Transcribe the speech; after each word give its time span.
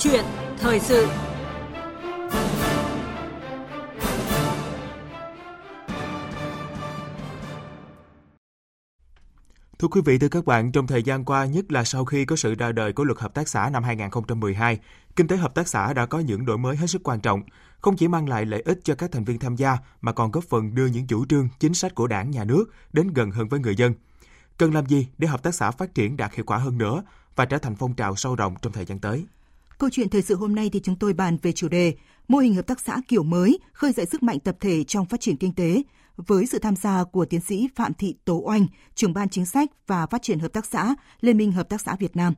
chuyện 0.00 0.24
thời 0.58 0.80
sự 0.80 1.08
Thưa 9.78 9.88
quý 9.88 10.00
vị, 10.04 10.18
thưa 10.18 10.28
các 10.28 10.44
bạn, 10.44 10.72
trong 10.72 10.86
thời 10.86 11.02
gian 11.02 11.24
qua, 11.24 11.44
nhất 11.44 11.72
là 11.72 11.84
sau 11.84 12.04
khi 12.04 12.24
có 12.24 12.36
sự 12.36 12.54
ra 12.54 12.72
đời 12.72 12.92
của 12.92 13.04
luật 13.04 13.18
hợp 13.18 13.34
tác 13.34 13.48
xã 13.48 13.70
năm 13.72 13.84
2012, 13.84 14.78
kinh 15.16 15.26
tế 15.26 15.36
hợp 15.36 15.54
tác 15.54 15.68
xã 15.68 15.92
đã 15.92 16.06
có 16.06 16.18
những 16.18 16.46
đổi 16.46 16.58
mới 16.58 16.76
hết 16.76 16.86
sức 16.86 17.02
quan 17.04 17.20
trọng, 17.20 17.42
không 17.80 17.96
chỉ 17.96 18.08
mang 18.08 18.28
lại 18.28 18.46
lợi 18.46 18.62
ích 18.64 18.80
cho 18.84 18.94
các 18.94 19.12
thành 19.12 19.24
viên 19.24 19.38
tham 19.38 19.56
gia 19.56 19.78
mà 20.00 20.12
còn 20.12 20.30
góp 20.30 20.44
phần 20.44 20.74
đưa 20.74 20.86
những 20.86 21.06
chủ 21.06 21.26
trương, 21.26 21.48
chính 21.58 21.74
sách 21.74 21.94
của 21.94 22.06
Đảng, 22.06 22.30
nhà 22.30 22.44
nước 22.44 22.64
đến 22.92 23.08
gần 23.08 23.30
hơn 23.30 23.48
với 23.48 23.60
người 23.60 23.76
dân. 23.76 23.94
Cần 24.56 24.74
làm 24.74 24.86
gì 24.86 25.08
để 25.18 25.28
hợp 25.28 25.42
tác 25.42 25.54
xã 25.54 25.70
phát 25.70 25.94
triển 25.94 26.16
đạt 26.16 26.34
hiệu 26.34 26.44
quả 26.44 26.58
hơn 26.58 26.78
nữa 26.78 27.02
và 27.36 27.44
trở 27.44 27.58
thành 27.58 27.76
phong 27.76 27.94
trào 27.94 28.16
sâu 28.16 28.36
rộng 28.36 28.54
trong 28.62 28.72
thời 28.72 28.84
gian 28.84 28.98
tới? 28.98 29.26
Câu 29.80 29.90
chuyện 29.90 30.08
thời 30.08 30.22
sự 30.22 30.36
hôm 30.36 30.54
nay 30.54 30.70
thì 30.72 30.80
chúng 30.80 30.96
tôi 30.96 31.12
bàn 31.12 31.36
về 31.42 31.52
chủ 31.52 31.68
đề 31.68 31.94
mô 32.28 32.38
hình 32.38 32.54
hợp 32.54 32.66
tác 32.66 32.80
xã 32.80 33.00
kiểu 33.08 33.22
mới 33.22 33.58
khơi 33.72 33.92
dậy 33.92 34.06
sức 34.06 34.22
mạnh 34.22 34.40
tập 34.40 34.56
thể 34.60 34.84
trong 34.84 35.06
phát 35.06 35.20
triển 35.20 35.36
kinh 35.36 35.54
tế 35.54 35.82
với 36.16 36.46
sự 36.46 36.58
tham 36.58 36.76
gia 36.76 37.04
của 37.04 37.24
tiến 37.24 37.40
sĩ 37.40 37.68
Phạm 37.76 37.94
Thị 37.94 38.16
Tố 38.24 38.42
Oanh, 38.44 38.66
trưởng 38.94 39.14
ban 39.14 39.28
chính 39.28 39.46
sách 39.46 39.70
và 39.86 40.06
phát 40.06 40.22
triển 40.22 40.38
hợp 40.38 40.52
tác 40.52 40.66
xã, 40.66 40.94
Liên 41.20 41.36
minh 41.36 41.52
Hợp 41.52 41.68
tác 41.68 41.80
xã 41.80 41.96
Việt 41.96 42.16
Nam. 42.16 42.34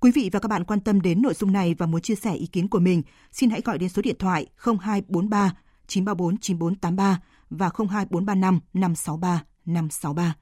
Quý 0.00 0.10
vị 0.12 0.30
và 0.32 0.40
các 0.40 0.48
bạn 0.48 0.64
quan 0.64 0.80
tâm 0.80 1.00
đến 1.00 1.22
nội 1.22 1.34
dung 1.34 1.52
này 1.52 1.74
và 1.74 1.86
muốn 1.86 2.02
chia 2.02 2.14
sẻ 2.14 2.34
ý 2.34 2.46
kiến 2.46 2.68
của 2.68 2.78
mình, 2.78 3.02
xin 3.32 3.50
hãy 3.50 3.60
gọi 3.64 3.78
đến 3.78 3.88
số 3.88 4.02
điện 4.02 4.16
thoại 4.18 4.46
0243 4.56 5.52
934 5.86 6.38
9483 6.38 7.20
và 7.50 7.70
02435 7.78 8.60
563 8.72 9.44
563. 9.66 10.34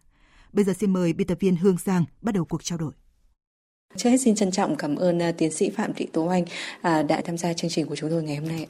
Bây 0.52 0.65
giờ 0.65 0.73
xin 0.73 0.93
mời 0.93 1.13
biên 1.13 1.27
tập 1.27 1.38
viên 1.41 1.57
Hương 1.57 1.77
Giang 1.85 2.05
bắt 2.21 2.35
đầu 2.35 2.45
cuộc 2.45 2.65
trao 2.65 2.79
đổi. 2.79 2.93
Trước 3.96 4.10
hết 4.10 4.16
xin 4.16 4.35
trân 4.35 4.51
trọng 4.51 4.77
cảm 4.77 4.96
ơn 4.96 5.19
uh, 5.19 5.37
tiến 5.38 5.51
sĩ 5.51 5.71
Phạm 5.71 5.95
Thị 5.95 6.07
Tố 6.13 6.27
Anh 6.27 6.43
uh, 6.43 7.07
đã 7.09 7.21
tham 7.24 7.38
gia 7.38 7.52
chương 7.52 7.71
trình 7.71 7.87
của 7.87 7.96
chúng 7.96 8.10
tôi 8.10 8.23
ngày 8.23 8.37
hôm 8.37 8.49
nay. 8.49 8.66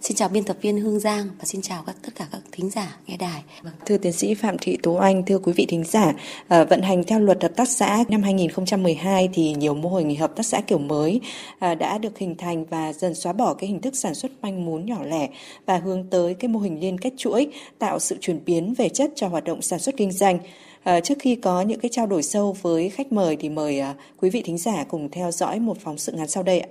Xin 0.00 0.16
chào 0.16 0.28
biên 0.28 0.44
tập 0.44 0.56
viên 0.60 0.80
Hương 0.80 1.00
Giang 1.00 1.28
và 1.38 1.44
xin 1.44 1.62
chào 1.62 1.82
các 1.86 1.96
tất 2.02 2.14
cả 2.14 2.26
các 2.32 2.40
thính 2.52 2.70
giả 2.70 2.96
nghe 3.06 3.16
đài. 3.16 3.42
Vâng. 3.62 3.72
Thưa 3.86 3.96
tiến 3.96 4.12
sĩ 4.12 4.34
Phạm 4.34 4.56
Thị 4.60 4.78
Tố 4.82 4.94
Anh, 4.94 5.22
thưa 5.24 5.38
quý 5.38 5.52
vị 5.52 5.66
thính 5.68 5.84
giả, 5.84 6.08
uh, 6.08 6.68
vận 6.68 6.82
hành 6.82 7.04
theo 7.04 7.20
luật 7.20 7.42
hợp 7.42 7.56
tác 7.56 7.68
xã 7.68 8.04
năm 8.08 8.22
2012 8.22 9.28
thì 9.32 9.54
nhiều 9.54 9.74
mô 9.74 9.88
hình 9.88 10.16
hợp 10.16 10.36
tác 10.36 10.46
xã 10.46 10.60
kiểu 10.60 10.78
mới 10.78 11.20
đã 11.60 11.98
được 11.98 12.18
hình 12.18 12.36
thành 12.36 12.64
và 12.64 12.92
dần 12.92 13.14
xóa 13.14 13.32
bỏ 13.32 13.54
cái 13.54 13.68
hình 13.68 13.80
thức 13.80 13.96
sản 13.96 14.14
xuất 14.14 14.32
manh 14.42 14.64
mún 14.64 14.86
nhỏ 14.86 14.98
lẻ 15.04 15.28
và 15.66 15.78
hướng 15.78 16.10
tới 16.10 16.34
cái 16.34 16.48
mô 16.48 16.60
hình 16.60 16.80
liên 16.80 16.98
kết 16.98 17.12
chuỗi, 17.16 17.46
tạo 17.78 17.98
sự 17.98 18.16
chuyển 18.20 18.40
biến 18.44 18.74
về 18.74 18.88
chất 18.88 19.10
cho 19.16 19.28
hoạt 19.28 19.44
động 19.44 19.62
sản 19.62 19.78
xuất 19.78 19.96
kinh 19.96 20.12
doanh. 20.12 20.38
À, 20.84 21.00
trước 21.00 21.14
khi 21.20 21.36
có 21.36 21.62
những 21.62 21.80
cái 21.80 21.90
trao 21.92 22.06
đổi 22.06 22.22
sâu 22.22 22.56
với 22.62 22.90
khách 22.90 23.12
mời 23.12 23.36
thì 23.40 23.48
mời 23.48 23.80
à, 23.80 23.94
quý 24.20 24.30
vị 24.30 24.42
thính 24.44 24.58
giả 24.58 24.84
cùng 24.88 25.10
theo 25.10 25.30
dõi 25.30 25.60
một 25.60 25.76
phóng 25.80 25.98
sự 25.98 26.12
ngắn 26.12 26.28
sau 26.28 26.42
đây 26.42 26.60
ạ. 26.60 26.68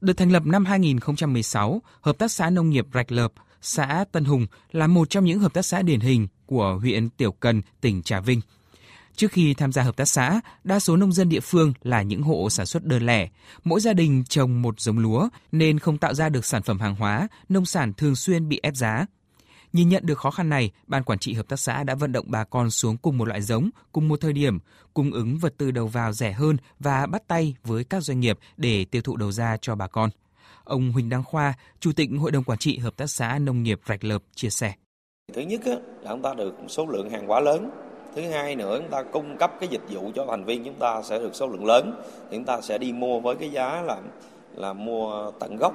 Được 0.00 0.12
thành 0.16 0.32
lập 0.32 0.42
năm 0.46 0.64
2016, 0.64 1.82
Hợp 2.00 2.18
tác 2.18 2.30
xã 2.30 2.50
Nông 2.50 2.70
nghiệp 2.70 2.86
Rạch 2.94 3.12
Lợp, 3.12 3.32
xã 3.62 4.04
Tân 4.12 4.24
Hùng 4.24 4.46
là 4.72 4.86
một 4.86 5.10
trong 5.10 5.24
những 5.24 5.38
hợp 5.38 5.54
tác 5.54 5.62
xã 5.62 5.82
điển 5.82 6.00
hình 6.00 6.28
của 6.46 6.78
huyện 6.80 7.08
Tiểu 7.08 7.32
Cần, 7.32 7.62
tỉnh 7.80 8.02
Trà 8.02 8.20
Vinh. 8.20 8.40
Trước 9.16 9.32
khi 9.32 9.54
tham 9.54 9.72
gia 9.72 9.82
hợp 9.82 9.96
tác 9.96 10.04
xã, 10.04 10.40
đa 10.64 10.80
số 10.80 10.96
nông 10.96 11.12
dân 11.12 11.28
địa 11.28 11.40
phương 11.40 11.72
là 11.82 12.02
những 12.02 12.22
hộ 12.22 12.50
sản 12.50 12.66
xuất 12.66 12.84
đơn 12.84 13.06
lẻ. 13.06 13.28
Mỗi 13.64 13.80
gia 13.80 13.92
đình 13.92 14.24
trồng 14.28 14.62
một 14.62 14.80
giống 14.80 14.98
lúa 14.98 15.28
nên 15.52 15.78
không 15.78 15.98
tạo 15.98 16.14
ra 16.14 16.28
được 16.28 16.44
sản 16.44 16.62
phẩm 16.62 16.80
hàng 16.80 16.94
hóa, 16.94 17.28
nông 17.48 17.66
sản 17.66 17.92
thường 17.92 18.16
xuyên 18.16 18.48
bị 18.48 18.60
ép 18.62 18.76
giá. 18.76 19.06
Nhìn 19.72 19.88
nhận 19.88 20.06
được 20.06 20.18
khó 20.18 20.30
khăn 20.30 20.48
này, 20.48 20.70
Ban 20.86 21.04
Quản 21.04 21.18
trị 21.18 21.34
Hợp 21.34 21.48
tác 21.48 21.60
xã 21.60 21.84
đã 21.84 21.94
vận 21.94 22.12
động 22.12 22.26
bà 22.28 22.44
con 22.44 22.70
xuống 22.70 22.96
cùng 22.96 23.18
một 23.18 23.28
loại 23.28 23.42
giống, 23.42 23.70
cùng 23.92 24.08
một 24.08 24.20
thời 24.20 24.32
điểm, 24.32 24.58
cung 24.94 25.12
ứng 25.12 25.38
vật 25.38 25.54
tư 25.56 25.70
đầu 25.70 25.86
vào 25.86 26.12
rẻ 26.12 26.32
hơn 26.32 26.56
và 26.78 27.06
bắt 27.06 27.22
tay 27.28 27.54
với 27.64 27.84
các 27.84 28.02
doanh 28.02 28.20
nghiệp 28.20 28.38
để 28.56 28.84
tiêu 28.84 29.02
thụ 29.02 29.16
đầu 29.16 29.32
ra 29.32 29.56
cho 29.60 29.74
bà 29.74 29.86
con. 29.86 30.10
Ông 30.64 30.92
Huỳnh 30.92 31.08
Đăng 31.08 31.24
Khoa, 31.24 31.54
Chủ 31.80 31.92
tịch 31.92 32.10
Hội 32.20 32.30
đồng 32.30 32.44
Quản 32.44 32.58
trị 32.58 32.78
Hợp 32.78 32.96
tác 32.96 33.06
xã 33.06 33.38
Nông 33.38 33.62
nghiệp 33.62 33.80
Rạch 33.88 34.04
Lợp 34.04 34.22
chia 34.34 34.50
sẻ. 34.50 34.74
Thứ 35.34 35.40
nhất 35.40 35.60
là 35.66 36.10
chúng 36.10 36.22
ta 36.22 36.34
được 36.34 36.54
số 36.68 36.86
lượng 36.86 37.10
hàng 37.10 37.26
hóa 37.26 37.40
lớn. 37.40 37.70
Thứ 38.16 38.22
hai 38.22 38.56
nữa 38.56 38.78
chúng 38.78 38.90
ta 38.90 39.02
cung 39.02 39.36
cấp 39.38 39.52
cái 39.60 39.68
dịch 39.68 39.82
vụ 39.90 40.10
cho 40.14 40.26
thành 40.28 40.44
viên 40.44 40.64
chúng 40.64 40.78
ta 40.78 41.02
sẽ 41.02 41.18
được 41.18 41.34
số 41.34 41.46
lượng 41.46 41.64
lớn. 41.64 42.02
Thì 42.30 42.36
chúng 42.36 42.44
ta 42.44 42.60
sẽ 42.60 42.78
đi 42.78 42.92
mua 42.92 43.20
với 43.20 43.36
cái 43.36 43.50
giá 43.50 43.82
là 43.82 44.00
là 44.54 44.72
mua 44.72 45.30
tận 45.40 45.56
gốc 45.56 45.74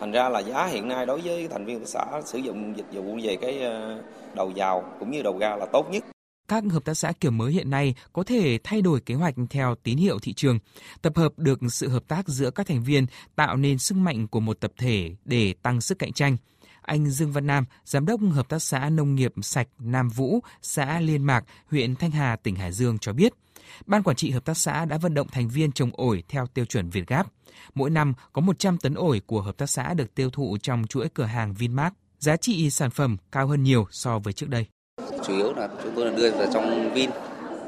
thành 0.00 0.12
ra 0.12 0.28
là 0.28 0.40
giá 0.40 0.66
hiện 0.66 0.88
nay 0.88 1.06
đối 1.06 1.20
với 1.20 1.48
thành 1.48 1.64
viên 1.64 1.78
hợp 1.78 1.86
xã 1.86 2.04
sử 2.24 2.38
dụng 2.38 2.76
dịch 2.76 2.86
vụ 2.92 3.18
về 3.22 3.36
cái 3.40 3.60
ờ, 3.60 4.02
đầu 4.34 4.52
vào 4.56 4.84
cũng 5.00 5.10
như 5.10 5.22
đầu 5.22 5.38
ra 5.38 5.56
là 5.56 5.66
tốt 5.72 5.90
nhất 5.90 6.04
các 6.48 6.64
hợp 6.70 6.84
tác 6.84 6.94
xã 6.94 7.12
kiểu 7.20 7.30
mới 7.30 7.52
hiện 7.52 7.70
nay 7.70 7.94
có 8.12 8.22
thể 8.22 8.58
thay 8.64 8.82
đổi 8.82 9.00
kế 9.00 9.14
hoạch 9.14 9.34
theo 9.50 9.74
tín 9.74 9.98
hiệu 9.98 10.18
thị 10.18 10.32
trường, 10.32 10.58
tập 11.02 11.12
hợp 11.16 11.32
được 11.36 11.58
sự 11.70 11.88
hợp 11.88 12.08
tác 12.08 12.28
giữa 12.28 12.50
các 12.50 12.66
thành 12.66 12.82
viên 12.82 13.06
tạo 13.36 13.56
nên 13.56 13.78
sức 13.78 13.94
mạnh 13.94 14.28
của 14.28 14.40
một 14.40 14.60
tập 14.60 14.72
thể 14.78 15.10
để 15.24 15.54
tăng 15.62 15.80
sức 15.80 15.98
cạnh 15.98 16.12
tranh. 16.12 16.36
Anh 16.82 17.10
Dương 17.10 17.32
Văn 17.32 17.46
Nam, 17.46 17.64
giám 17.84 18.06
đốc 18.06 18.20
hợp 18.32 18.48
tác 18.48 18.62
xã 18.62 18.90
nông 18.90 19.14
nghiệp 19.14 19.32
sạch 19.42 19.68
Nam 19.78 20.08
Vũ, 20.08 20.40
xã 20.62 21.00
Liên 21.00 21.24
Mạc, 21.24 21.44
huyện 21.70 21.96
Thanh 21.96 22.10
Hà, 22.10 22.36
tỉnh 22.36 22.54
Hải 22.54 22.72
Dương 22.72 22.98
cho 22.98 23.12
biết– 23.12 23.32
Ban 23.86 24.02
quản 24.02 24.16
trị 24.16 24.30
hợp 24.30 24.44
tác 24.44 24.56
xã 24.56 24.84
đã 24.84 24.98
vận 24.98 25.14
động 25.14 25.28
thành 25.32 25.48
viên 25.48 25.72
trồng 25.72 25.90
ổi 25.92 26.22
theo 26.28 26.46
tiêu 26.46 26.64
chuẩn 26.64 26.90
Việt 26.90 27.06
Gáp. 27.06 27.26
Mỗi 27.74 27.90
năm 27.90 28.14
có 28.32 28.40
100 28.40 28.78
tấn 28.78 28.94
ổi 28.94 29.22
của 29.26 29.40
hợp 29.40 29.56
tác 29.56 29.70
xã 29.70 29.94
được 29.94 30.14
tiêu 30.14 30.30
thụ 30.30 30.56
trong 30.62 30.86
chuỗi 30.86 31.08
cửa 31.14 31.24
hàng 31.24 31.54
Vinmart. 31.54 31.94
Giá 32.18 32.36
trị 32.36 32.70
sản 32.70 32.90
phẩm 32.90 33.16
cao 33.32 33.46
hơn 33.46 33.62
nhiều 33.62 33.86
so 33.90 34.18
với 34.18 34.32
trước 34.32 34.48
đây. 34.48 34.66
Chủ 35.26 35.36
yếu 35.36 35.54
là 35.54 35.68
chúng 35.82 35.92
tôi 35.96 36.06
là 36.06 36.16
đưa 36.16 36.30
vào 36.30 36.46
trong 36.52 36.94
Vin 36.94 37.10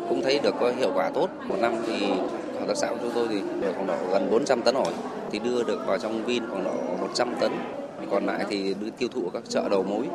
cũng 0.08 0.22
thấy 0.22 0.40
được 0.42 0.54
có 0.60 0.72
hiệu 0.72 0.92
quả 0.94 1.10
tốt. 1.14 1.30
Một 1.48 1.56
năm 1.60 1.74
thì 1.86 2.06
hợp 2.60 2.66
tác 2.68 2.76
xã 2.76 2.88
của 2.88 2.98
chúng 3.00 3.12
tôi 3.14 3.28
thì 3.28 3.40
được 3.60 3.72
khoảng 3.74 3.86
độ 3.86 3.96
gần 4.12 4.30
400 4.30 4.62
tấn 4.62 4.74
ổi 4.74 4.92
thì 5.32 5.38
đưa 5.38 5.64
được 5.64 5.80
vào 5.86 5.98
trong 5.98 6.24
Vin 6.24 6.50
khoảng 6.50 6.64
độ 6.64 6.96
100 7.00 7.34
tấn. 7.40 7.52
Còn 8.10 8.26
lại 8.26 8.44
thì 8.48 8.74
đưa 8.74 8.90
tiêu 8.90 9.08
thụ 9.08 9.24
ở 9.24 9.30
các 9.32 9.42
chợ 9.48 9.68
đầu 9.70 9.82
mối, 9.82 10.06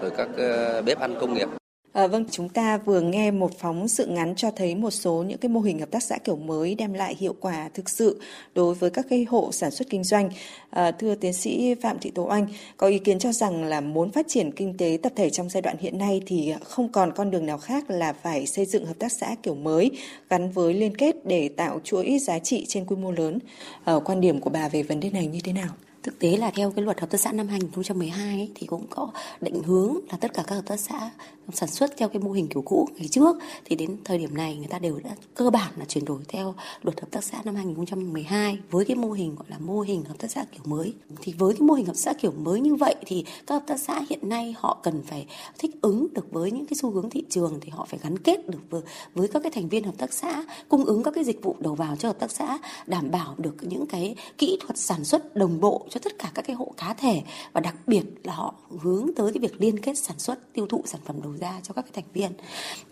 rồi 0.00 0.10
các 0.16 0.28
ờ, 0.36 0.82
bếp 0.82 1.00
ăn 1.00 1.14
công 1.20 1.34
nghiệp. 1.34 1.48
À, 1.96 2.06
vâng, 2.06 2.24
chúng 2.30 2.48
ta 2.48 2.78
vừa 2.78 3.00
nghe 3.00 3.30
một 3.30 3.58
phóng 3.58 3.88
sự 3.88 4.06
ngắn 4.06 4.34
cho 4.36 4.50
thấy 4.50 4.74
một 4.74 4.90
số 4.90 5.24
những 5.28 5.38
cái 5.38 5.48
mô 5.48 5.60
hình 5.60 5.78
hợp 5.78 5.90
tác 5.90 6.02
xã 6.02 6.18
kiểu 6.18 6.36
mới 6.36 6.74
đem 6.74 6.92
lại 6.92 7.16
hiệu 7.18 7.34
quả 7.40 7.68
thực 7.74 7.90
sự 7.90 8.20
đối 8.54 8.74
với 8.74 8.90
các 8.90 9.06
cái 9.10 9.26
hộ 9.28 9.52
sản 9.52 9.70
xuất 9.70 9.90
kinh 9.90 10.04
doanh. 10.04 10.30
À, 10.70 10.90
thưa 10.90 11.14
tiến 11.14 11.32
sĩ 11.32 11.74
Phạm 11.74 11.98
Thị 11.98 12.10
Tố 12.10 12.24
Anh, 12.24 12.46
có 12.76 12.86
ý 12.86 12.98
kiến 12.98 13.18
cho 13.18 13.32
rằng 13.32 13.64
là 13.64 13.80
muốn 13.80 14.10
phát 14.10 14.28
triển 14.28 14.52
kinh 14.52 14.76
tế 14.76 14.98
tập 15.02 15.12
thể 15.16 15.30
trong 15.30 15.50
giai 15.50 15.62
đoạn 15.62 15.76
hiện 15.80 15.98
nay 15.98 16.22
thì 16.26 16.54
không 16.64 16.88
còn 16.88 17.12
con 17.12 17.30
đường 17.30 17.46
nào 17.46 17.58
khác 17.58 17.90
là 17.90 18.12
phải 18.12 18.46
xây 18.46 18.64
dựng 18.64 18.86
hợp 18.86 18.98
tác 18.98 19.12
xã 19.12 19.34
kiểu 19.42 19.54
mới 19.54 19.90
gắn 20.30 20.50
với 20.50 20.74
liên 20.74 20.96
kết 20.96 21.26
để 21.26 21.48
tạo 21.48 21.80
chuỗi 21.84 22.18
giá 22.18 22.38
trị 22.38 22.64
trên 22.68 22.84
quy 22.84 22.96
mô 22.96 23.10
lớn. 23.10 23.38
À, 23.84 23.94
quan 24.04 24.20
điểm 24.20 24.40
của 24.40 24.50
bà 24.50 24.68
về 24.68 24.82
vấn 24.82 25.00
đề 25.00 25.10
này 25.10 25.26
như 25.26 25.40
thế 25.44 25.52
nào? 25.52 25.68
Thực 26.06 26.18
tế 26.18 26.36
là 26.36 26.50
theo 26.50 26.70
cái 26.70 26.84
luật 26.84 27.00
hợp 27.00 27.10
tác 27.10 27.20
xã 27.20 27.32
năm 27.32 27.48
2012 27.48 28.28
ấy, 28.28 28.50
thì 28.54 28.66
cũng 28.66 28.86
có 28.90 29.10
định 29.40 29.62
hướng 29.62 29.98
là 30.10 30.18
tất 30.20 30.34
cả 30.34 30.44
các 30.46 30.54
hợp 30.54 30.66
tác 30.66 30.80
xã 30.80 31.10
sản 31.52 31.68
xuất 31.68 31.96
theo 31.96 32.08
cái 32.08 32.22
mô 32.22 32.32
hình 32.32 32.48
kiểu 32.48 32.62
cũ 32.62 32.88
ngày 32.96 33.08
trước 33.08 33.36
thì 33.64 33.76
đến 33.76 33.96
thời 34.04 34.18
điểm 34.18 34.34
này 34.34 34.56
người 34.56 34.66
ta 34.66 34.78
đều 34.78 35.00
đã 35.04 35.10
cơ 35.34 35.50
bản 35.50 35.72
là 35.76 35.84
chuyển 35.84 36.04
đổi 36.04 36.20
theo 36.28 36.54
luật 36.82 37.00
hợp 37.00 37.08
tác 37.10 37.24
xã 37.24 37.42
năm 37.44 37.54
2012 37.54 38.58
với 38.70 38.84
cái 38.84 38.96
mô 38.96 39.12
hình 39.12 39.34
gọi 39.34 39.46
là 39.48 39.58
mô 39.58 39.80
hình 39.80 40.04
hợp 40.04 40.18
tác 40.18 40.30
xã 40.30 40.44
kiểu 40.52 40.62
mới. 40.64 40.94
Thì 41.22 41.34
với 41.38 41.52
cái 41.52 41.60
mô 41.60 41.74
hình 41.74 41.86
hợp 41.86 41.92
tác 41.92 41.98
xã 41.98 42.12
kiểu 42.12 42.32
mới 42.32 42.60
như 42.60 42.74
vậy 42.74 42.94
thì 43.06 43.24
các 43.46 43.54
hợp 43.54 43.64
tác 43.66 43.80
xã 43.80 44.02
hiện 44.10 44.28
nay 44.28 44.54
họ 44.58 44.78
cần 44.82 45.02
phải 45.02 45.26
thích 45.58 45.70
ứng 45.82 46.06
được 46.12 46.32
với 46.32 46.50
những 46.50 46.66
cái 46.66 46.76
xu 46.76 46.90
hướng 46.90 47.10
thị 47.10 47.24
trường 47.30 47.58
thì 47.60 47.70
họ 47.70 47.86
phải 47.90 48.00
gắn 48.02 48.18
kết 48.18 48.48
được 48.48 48.60
với, 48.70 48.82
với 49.14 49.28
các 49.28 49.42
cái 49.42 49.52
thành 49.54 49.68
viên 49.68 49.84
hợp 49.84 49.94
tác 49.98 50.12
xã 50.12 50.44
cung 50.68 50.84
ứng 50.84 51.02
các 51.02 51.14
cái 51.14 51.24
dịch 51.24 51.42
vụ 51.42 51.56
đầu 51.60 51.74
vào 51.74 51.96
cho 51.96 52.08
hợp 52.08 52.18
tác 52.18 52.30
xã 52.30 52.58
đảm 52.86 53.10
bảo 53.10 53.34
được 53.38 53.56
những 53.60 53.86
cái 53.86 54.14
kỹ 54.38 54.58
thuật 54.60 54.78
sản 54.78 55.04
xuất 55.04 55.36
đồng 55.36 55.60
bộ 55.60 55.86
cho 55.90 56.00
tất 56.00 56.18
cả 56.18 56.30
các 56.34 56.42
cái 56.42 56.56
hộ 56.56 56.72
cá 56.76 56.94
thể 56.94 57.22
và 57.52 57.60
đặc 57.60 57.74
biệt 57.86 58.04
là 58.24 58.34
họ 58.34 58.54
hướng 58.80 59.10
tới 59.16 59.32
cái 59.32 59.40
việc 59.40 59.60
liên 59.60 59.78
kết 59.78 59.98
sản 59.98 60.18
xuất 60.18 60.52
tiêu 60.52 60.66
thụ 60.66 60.82
sản 60.84 61.00
phẩm 61.04 61.16
đầu 61.22 61.32
ra 61.36 61.60
cho 61.62 61.74
các 61.74 61.82
cái 61.82 61.92
thành 61.94 62.12
viên 62.12 62.32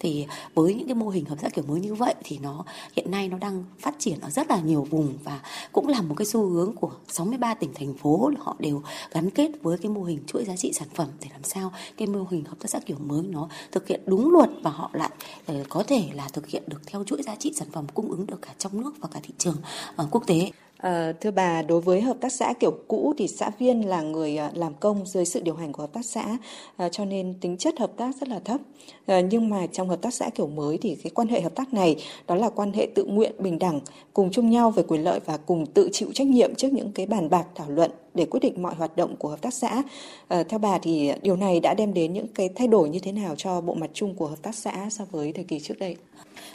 thì 0.01 0.27
với 0.55 0.75
những 0.75 0.87
cái 0.87 0.95
mô 0.95 1.09
hình 1.09 1.25
hợp 1.25 1.37
tác 1.41 1.55
kiểu 1.55 1.65
mới 1.69 1.81
như 1.81 1.95
vậy 1.95 2.15
thì 2.25 2.39
nó, 2.39 2.65
hiện 2.97 3.11
nay 3.11 3.29
nó 3.29 3.39
đang 3.39 3.65
phát 3.79 3.95
triển 3.99 4.21
ở 4.21 4.31
rất 4.31 4.51
là 4.51 4.61
nhiều 4.61 4.87
vùng 4.91 5.19
và 5.25 5.41
cũng 5.73 5.89
là 5.89 6.03
một 6.03 6.15
cái 6.19 6.27
xu 6.27 6.47
hướng 6.47 6.73
của 6.73 6.91
63 7.09 7.55
tỉnh, 7.55 7.75
thành 7.75 7.95
phố 7.95 8.31
họ 8.39 8.57
đều 8.59 8.83
gắn 9.13 9.31
kết 9.31 9.51
với 9.63 9.79
cái 9.79 9.91
mô 9.91 10.03
hình 10.03 10.21
chuỗi 10.27 10.45
giá 10.45 10.57
trị 10.57 10.73
sản 10.73 10.89
phẩm 10.95 11.09
để 11.21 11.29
làm 11.33 11.43
sao 11.45 11.73
cái 11.97 12.09
mô 12.09 12.27
hình 12.31 12.45
hợp 12.45 12.57
tác 12.61 12.71
xã 12.71 12.79
kiểu 12.87 12.97
mới 13.01 13.23
nó 13.23 13.49
thực 13.73 13.89
hiện 13.89 14.01
đúng 14.07 14.33
luật 14.33 14.51
và 14.63 14.71
họ 14.71 14.91
lại 14.93 15.11
ờ, 15.47 15.55
có 15.69 15.83
thể 15.83 16.09
là 16.13 16.29
thực 16.33 16.47
hiện 16.47 16.63
được 16.67 16.81
theo 16.87 17.05
chuỗi 17.05 17.23
giá 17.23 17.35
trị 17.35 17.53
sản 17.57 17.69
phẩm 17.73 17.87
cung 17.95 18.11
ứng 18.11 18.27
được 18.27 18.43
cả 18.43 18.55
trong 18.59 18.81
nước 18.81 18.95
và 19.01 19.09
cả 19.13 19.21
thị 19.23 19.35
trường 19.39 19.57
ờ, 19.97 20.09
quốc 20.11 20.27
tế. 20.27 20.51
À, 20.85 21.13
thưa 21.21 21.31
bà, 21.31 21.63
đối 21.63 21.81
với 21.81 22.01
hợp 22.01 22.17
tác 22.21 22.33
xã 22.33 22.53
kiểu 22.61 22.71
cũ 22.89 23.15
thì 23.19 23.29
xã 23.29 23.51
viên 23.59 23.89
là 23.89 24.03
người 24.03 24.37
ờ, 24.37 24.51
làm 24.55 24.75
công 24.75 25.07
dưới 25.07 25.25
sự 25.25 25.41
điều 25.41 25.55
hành 25.55 25.73
của 25.73 25.83
hợp 25.83 25.93
tác 25.93 26.05
xã, 26.05 26.39
à, 26.77 26.89
cho 26.89 27.05
nên 27.05 27.35
tính 27.41 27.57
chất 27.57 27.79
hợp 27.79 27.93
tác 27.97 28.17
rất 28.17 28.29
là 28.29 28.39
thấp. 28.39 28.61
À, 29.07 29.21
nhưng 29.21 29.49
mà 29.49 29.67
trong 29.67 29.89
hợp 29.89 30.03
tác 30.03 30.15
xã 30.15 30.31
kiểu 30.35 30.47
mới 30.47 30.79
thì 30.79 30.95
cái 30.95 31.11
quan 31.11 31.29
hệ 31.29 31.41
hợp 31.41 31.55
tác 31.55 31.75
này 31.75 31.97
đó 32.27 32.35
là 32.35 32.51
quan 32.51 32.73
hệ 32.73 32.89
tự 32.95 33.05
nguyện, 33.05 33.33
bình 33.39 33.59
đẳng, 33.59 33.81
cùng 34.13 34.31
chung 34.31 34.51
nhau 34.51 34.71
về 34.71 34.83
quyền 34.89 35.05
lợi 35.05 35.21
và 35.25 35.37
cùng 35.37 35.67
tự 35.67 35.89
chịu 35.93 36.09
trách 36.15 36.27
nhiệm 36.27 36.55
trước 36.55 36.73
những 36.73 36.93
cái 36.93 37.07
bàn 37.07 37.31
bạc 37.31 37.47
thảo 37.55 37.71
luận 37.71 37.91
để 38.15 38.25
quyết 38.25 38.41
định 38.41 38.63
mọi 38.63 38.75
hoạt 38.75 38.97
động 38.97 39.17
của 39.17 39.29
hợp 39.29 39.43
tác 39.43 39.55
xã. 39.55 39.83
À, 40.29 40.43
theo 40.43 40.59
bà 40.59 40.79
thì 40.79 41.13
điều 41.23 41.37
này 41.37 41.61
đã 41.61 41.75
đem 41.75 41.95
đến 41.95 42.13
những 42.13 42.29
cái 42.29 42.49
thay 42.49 42.69
đổi 42.69 42.89
như 42.89 42.99
thế 42.99 43.13
nào 43.13 43.35
cho 43.37 43.61
bộ 43.61 43.75
mặt 43.75 43.91
chung 43.95 44.15
của 44.15 44.27
hợp 44.27 44.43
tác 44.43 44.55
xã 44.55 44.89
so 44.91 45.05
với 45.11 45.33
thời 45.33 45.45
kỳ 45.45 45.61
trước 45.61 45.79
đây? 45.79 45.97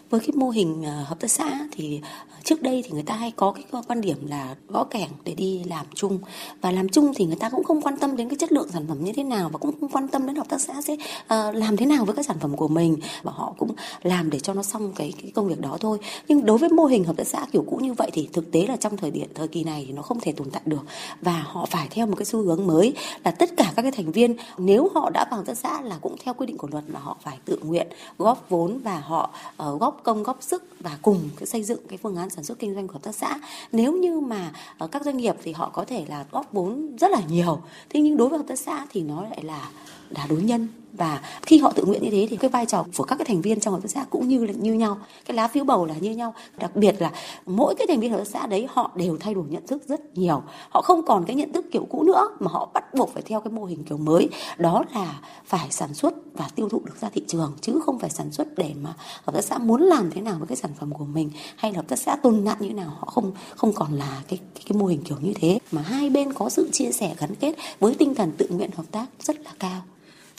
Với 0.09 0.19
cái 0.19 0.31
mô 0.35 0.49
hình 0.49 0.85
à, 0.85 1.05
hợp 1.07 1.19
tác 1.19 1.31
xã 1.31 1.59
thì 1.71 2.01
à, 2.03 2.39
trước 2.43 2.61
đây 2.61 2.83
thì 2.85 2.91
người 2.91 3.03
ta 3.03 3.15
hay 3.15 3.31
có 3.31 3.51
cái 3.51 3.63
quan 3.87 4.01
điểm 4.01 4.27
là 4.27 4.55
gõ 4.67 4.83
kẻng 4.83 5.09
để 5.23 5.33
đi 5.33 5.63
làm 5.63 5.85
chung. 5.95 6.19
Và 6.61 6.71
làm 6.71 6.89
chung 6.89 7.13
thì 7.15 7.25
người 7.25 7.35
ta 7.35 7.49
cũng 7.49 7.63
không 7.63 7.81
quan 7.81 7.97
tâm 7.97 8.15
đến 8.15 8.29
cái 8.29 8.37
chất 8.39 8.51
lượng 8.51 8.69
sản 8.73 8.85
phẩm 8.87 9.03
như 9.03 9.11
thế 9.15 9.23
nào 9.23 9.49
và 9.49 9.57
cũng 9.57 9.79
không 9.79 9.89
quan 9.89 10.07
tâm 10.07 10.27
đến 10.27 10.35
hợp 10.35 10.49
tác 10.49 10.61
xã 10.61 10.81
sẽ 10.81 10.95
à, 11.27 11.51
làm 11.51 11.77
thế 11.77 11.85
nào 11.85 12.05
với 12.05 12.15
các 12.15 12.25
sản 12.25 12.37
phẩm 12.39 12.57
của 12.57 12.67
mình. 12.67 12.97
Và 13.23 13.31
họ 13.35 13.53
cũng 13.57 13.71
làm 14.03 14.29
để 14.29 14.39
cho 14.39 14.53
nó 14.53 14.63
xong 14.63 14.93
cái, 14.95 15.13
cái 15.21 15.31
công 15.31 15.47
việc 15.47 15.61
đó 15.61 15.77
thôi. 15.79 15.97
Nhưng 16.27 16.45
đối 16.45 16.57
với 16.57 16.69
mô 16.69 16.85
hình 16.85 17.03
hợp 17.03 17.17
tác 17.17 17.27
xã 17.27 17.45
kiểu 17.51 17.63
cũ 17.67 17.77
như 17.77 17.93
vậy 17.93 18.09
thì 18.13 18.29
thực 18.33 18.51
tế 18.51 18.65
là 18.67 18.75
trong 18.75 18.97
thời 18.97 19.11
điểm 19.11 19.27
thời 19.35 19.47
kỳ 19.47 19.63
này 19.63 19.83
thì 19.87 19.93
nó 19.93 20.01
không 20.01 20.19
thể 20.19 20.31
tồn 20.31 20.49
tại 20.49 20.61
được. 20.65 20.81
Và 21.21 21.43
họ 21.47 21.65
phải 21.65 21.87
theo 21.91 22.07
một 22.07 22.15
cái 22.17 22.25
xu 22.25 22.41
hướng 22.41 22.67
mới 22.67 22.93
là 23.25 23.31
tất 23.31 23.49
cả 23.57 23.73
các 23.75 23.81
cái 23.81 23.91
thành 23.91 24.11
viên 24.11 24.35
nếu 24.57 24.89
họ 24.95 25.09
đã 25.09 25.25
vào 25.31 25.39
hợp 25.39 25.45
tác 25.45 25.57
xã 25.57 25.81
là 25.81 25.97
cũng 26.01 26.15
theo 26.23 26.33
quy 26.33 26.45
định 26.45 26.57
của 26.57 26.67
luật 26.71 26.83
là 26.87 26.99
họ 26.99 27.17
phải 27.21 27.37
tự 27.45 27.59
nguyện 27.63 27.87
góp 28.17 28.45
vốn 28.49 28.79
và 28.83 28.99
họ 28.99 29.29
uh, 29.63 29.79
góp 29.79 29.98
công 30.03 30.23
góp 30.23 30.43
sức 30.43 30.63
và 30.79 30.97
cùng 31.01 31.29
cái 31.37 31.45
xây 31.45 31.63
dựng 31.63 31.79
cái 31.89 31.97
phương 31.97 32.15
án 32.15 32.29
sản 32.29 32.43
xuất 32.43 32.59
kinh 32.59 32.73
doanh 32.73 32.87
của 32.87 32.93
hợp 32.93 33.03
tác 33.03 33.15
xã. 33.15 33.39
Nếu 33.71 33.93
như 33.93 34.19
mà 34.19 34.51
ờ, 34.77 34.87
các 34.87 35.05
doanh 35.05 35.17
nghiệp 35.17 35.35
thì 35.43 35.51
họ 35.51 35.69
có 35.73 35.85
thể 35.85 36.05
là 36.09 36.25
góp 36.31 36.53
vốn 36.53 36.97
rất 36.97 37.11
là 37.11 37.21
nhiều. 37.29 37.61
Thế 37.89 38.01
nhưng 38.01 38.17
đối 38.17 38.29
với 38.29 38.39
hợp 38.39 38.45
tác 38.47 38.59
xã 38.59 38.85
thì 38.89 39.01
nó 39.01 39.23
lại 39.23 39.43
là 39.43 39.69
là 40.09 40.27
đối 40.29 40.41
nhân 40.41 40.67
và 40.93 41.21
khi 41.41 41.57
họ 41.57 41.71
tự 41.75 41.85
nguyện 41.85 42.03
như 42.03 42.09
thế 42.09 42.27
thì 42.29 42.37
cái 42.37 42.49
vai 42.49 42.65
trò 42.65 42.85
của 42.97 43.03
các 43.03 43.15
cái 43.15 43.25
thành 43.25 43.41
viên 43.41 43.59
trong 43.59 43.73
hợp 43.73 43.79
tác 43.81 43.91
xã 43.91 44.05
cũng 44.09 44.27
như 44.27 44.45
là 44.45 44.53
như 44.53 44.73
nhau. 44.73 44.97
Cái 45.25 45.35
lá 45.35 45.47
phiếu 45.47 45.63
bầu 45.63 45.85
là 45.85 45.95
như 45.99 46.11
nhau. 46.11 46.33
Đặc 46.57 46.75
biệt 46.75 46.95
là 47.01 47.11
mỗi 47.45 47.75
cái 47.75 47.87
thành 47.87 47.99
viên 47.99 48.11
hợp 48.11 48.17
tác 48.17 48.27
xã 48.27 48.47
đấy 48.47 48.67
họ 48.69 48.91
đều 48.95 49.17
thay 49.19 49.33
đổi 49.33 49.45
nhận 49.49 49.67
thức 49.67 49.83
rất 49.87 50.17
nhiều. 50.17 50.43
Họ 50.69 50.81
không 50.81 51.05
còn 51.05 51.25
cái 51.25 51.35
nhận 51.35 51.53
thức 51.53 51.65
kiểu 51.71 51.85
cũ 51.89 52.03
nữa 52.03 52.29
mà 52.39 52.51
họ 52.51 52.69
bắt 52.73 52.93
buộc 52.93 53.13
phải 53.13 53.23
theo 53.25 53.41
cái 53.41 53.51
mô 53.51 53.65
hình 53.65 53.83
kiểu 53.83 53.97
mới. 53.97 54.29
Đó 54.57 54.83
là 54.93 55.19
phải 55.45 55.67
sản 55.71 55.93
xuất 55.93 56.13
và 56.33 56.49
tiêu 56.55 56.69
thụ 56.69 56.81
được 56.85 57.01
ra 57.01 57.09
thị 57.09 57.23
trường 57.27 57.53
chứ 57.61 57.79
không 57.85 57.99
phải 57.99 58.09
sản 58.09 58.31
xuất 58.31 58.47
để 58.57 58.73
mà 58.81 58.93
hợp 59.25 59.33
tác 59.33 59.43
xã 59.43 59.57
muốn 59.57 59.81
làm 59.81 60.11
thế 60.11 60.21
nào 60.21 60.35
với 60.39 60.47
cái 60.47 60.55
sản 60.55 60.71
phẩm 60.79 60.93
của 60.93 61.05
mình 61.05 61.29
hay 61.55 61.71
là 61.71 61.77
hợp 61.77 61.87
tác 61.87 61.99
xã 61.99 62.15
tồn 62.15 62.43
nạn 62.43 62.57
như 62.59 62.67
thế 62.67 62.73
nào. 62.73 62.89
Họ 62.99 63.05
không 63.05 63.31
không 63.55 63.73
còn 63.73 63.93
là 63.93 64.21
cái, 64.27 64.39
cái 64.55 64.63
cái 64.69 64.77
mô 64.77 64.85
hình 64.85 65.01
kiểu 65.03 65.17
như 65.21 65.33
thế. 65.35 65.59
Mà 65.71 65.81
hai 65.81 66.09
bên 66.09 66.33
có 66.33 66.49
sự 66.49 66.69
chia 66.71 66.91
sẻ 66.91 67.15
gắn 67.19 67.35
kết 67.35 67.55
với 67.79 67.95
tinh 67.95 68.15
thần 68.15 68.31
tự 68.37 68.47
nguyện 68.49 68.69
hợp 68.75 68.85
tác 68.91 69.05
rất 69.19 69.39
là 69.39 69.51
cao. 69.59 69.81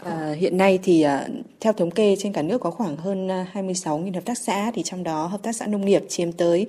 À, 0.05 0.35
hiện 0.39 0.57
nay 0.57 0.79
thì 0.83 1.03
ờ, 1.03 1.29
theo 1.61 1.73
thống 1.73 1.91
kê 1.91 2.17
trên 2.19 2.33
cả 2.33 2.43
nước 2.43 2.59
có 2.61 2.71
khoảng 2.71 2.97
hơn 2.97 3.29
ờ, 3.29 3.45
26.000 3.53 4.15
hợp 4.15 4.25
tác 4.25 4.39
xã 4.39 4.71
thì 4.75 4.83
trong 4.83 5.03
đó 5.03 5.27
hợp 5.27 5.43
tác 5.43 5.57
xã 5.57 5.67
nông 5.67 5.85
nghiệp 5.85 6.03
chiếm 6.09 6.33
tới 6.33 6.67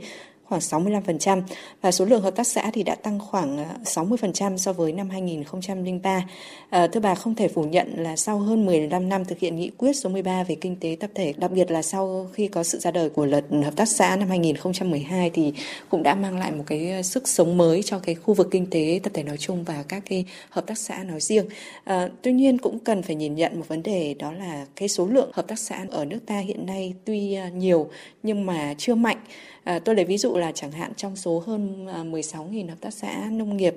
khoảng 0.51 0.83
65% 0.83 1.42
và 1.81 1.92
số 1.92 2.06
lượng 2.06 2.21
hợp 2.21 2.36
tác 2.36 2.48
xã 2.48 2.71
thì 2.74 2.83
đã 2.83 2.95
tăng 2.95 3.19
khoảng 3.19 3.57
ờ, 3.57 3.65
60% 3.86 4.57
so 4.57 4.74
với 4.74 4.92
năm 4.92 5.09
2003. 5.09 6.09
À, 6.09 6.27
ờ, 6.69 6.88
thưa 6.88 7.00
bà 7.00 7.15
không 7.15 7.36
thể 7.36 7.48
phủ 7.48 7.63
nhận 7.63 7.94
là 7.98 8.15
sau 8.15 8.39
hơn 8.39 8.65
15 8.65 9.09
năm 9.09 9.25
thực 9.25 9.39
hiện 9.39 9.56
nghị 9.56 9.69
quyết 9.77 9.94
số 9.94 10.09
13 10.09 10.44
về 10.44 10.56
kinh 10.56 10.75
tế 10.75 10.98
tập 11.00 11.09
thể, 11.15 11.33
đặc 11.38 11.51
biệt 11.51 11.71
là 11.71 11.81
sau 11.81 12.30
khi 12.33 12.48
có 12.48 12.63
sự 12.63 12.80
ra 12.80 12.92
đời 12.92 13.09
của 13.09 13.25
luật 13.25 13.45
hợp 13.63 13.75
tác 13.75 13.89
xã 13.89 14.15
năm 14.15 14.30
2012 14.30 15.30
thì 15.30 15.53
cũng 15.89 16.03
đã 16.03 16.15
mang 16.15 16.39
lại 16.39 16.51
một 16.51 16.63
cái 16.68 16.92
ờ, 16.92 17.01
sức 17.01 17.27
sống 17.27 17.57
mới 17.57 17.83
cho 17.83 18.00
cái 18.00 18.15
khu 18.15 18.33
vực 18.33 18.48
kinh 18.51 18.65
tế 18.69 19.00
tập 19.03 19.12
thể 19.13 19.24
nói 19.24 19.38
chung 19.38 19.63
và 19.63 19.83
các 19.88 20.03
cái 20.09 20.25
hợp 20.50 20.68
tác 20.68 20.77
xã 20.77 21.03
nói 21.03 21.19
riêng. 21.19 21.45
À, 21.83 22.09
tuy 22.21 22.31
nhiên 22.31 22.57
cũng 22.57 22.80
cần 22.80 23.01
phải 23.01 23.15
nhìn 23.15 23.36
nhận 23.36 23.59
một 23.59 23.68
vấn 23.68 23.83
đề 23.83 24.15
đó 24.19 24.31
là 24.31 24.65
cái 24.75 24.89
số 24.89 25.06
lượng 25.06 25.30
hợp 25.33 25.48
tác 25.48 25.59
xã 25.59 25.86
ở 25.92 26.06
nước 26.06 26.19
ta 26.25 26.39
hiện 26.39 26.65
nay 26.65 26.94
tuy 27.06 27.38
nhiều 27.53 27.89
nhưng 28.24 28.45
mà 28.45 28.74
chưa 28.77 28.95
mạnh. 28.95 29.18
À, 29.63 29.80
tôi 29.80 29.96
lấy 29.96 30.06
ví 30.06 30.18
dụ 30.18 30.38
là 30.38 30.52
chẳng 30.52 30.72
hạn 30.72 30.92
trong 30.98 31.16
số 31.16 31.40
hơn 31.40 31.88
à, 31.88 32.04
16.000 32.04 32.69
hợp 32.69 32.81
tác 32.81 32.94
xã 32.94 33.30
nông 33.31 33.58
nghiệp 33.58 33.75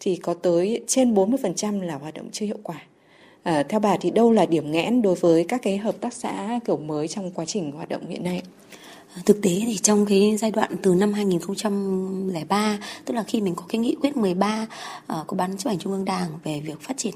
thì 0.00 0.16
có 0.16 0.34
tới 0.34 0.80
trên 0.86 1.14
40% 1.14 1.82
là 1.82 1.94
hoạt 1.94 2.14
động 2.14 2.28
chưa 2.32 2.46
hiệu 2.46 2.58
quả. 2.62 2.82
À, 3.42 3.62
theo 3.62 3.80
bà 3.80 3.96
thì 3.96 4.10
đâu 4.10 4.32
là 4.32 4.46
điểm 4.46 4.72
nghẽn 4.72 5.02
đối 5.02 5.14
với 5.14 5.44
các 5.44 5.62
cái 5.62 5.78
hợp 5.78 6.00
tác 6.00 6.12
xã 6.12 6.60
kiểu 6.66 6.76
mới 6.76 7.08
trong 7.08 7.30
quá 7.30 7.44
trình 7.44 7.72
hoạt 7.72 7.88
động 7.88 8.08
hiện 8.08 8.24
nay? 8.24 8.42
Thực 9.24 9.42
tế 9.42 9.50
thì 9.66 9.76
trong 9.76 10.06
cái 10.06 10.36
giai 10.36 10.50
đoạn 10.50 10.70
từ 10.82 10.94
năm 10.94 11.12
2003 11.12 12.78
tức 13.04 13.14
là 13.14 13.22
khi 13.22 13.40
mình 13.40 13.54
có 13.54 13.64
cái 13.68 13.78
nghị 13.78 13.96
quyết 14.00 14.16
13 14.16 14.62
uh, 14.62 14.68
ờ, 15.06 15.24
của 15.26 15.36
ban 15.36 15.56
chấp 15.56 15.70
hành 15.70 15.78
trung 15.78 15.92
ương 15.92 16.04
Đảng 16.04 16.28
về 16.44 16.60
việc 16.60 16.80
phát 16.80 16.96
triển 16.96 17.14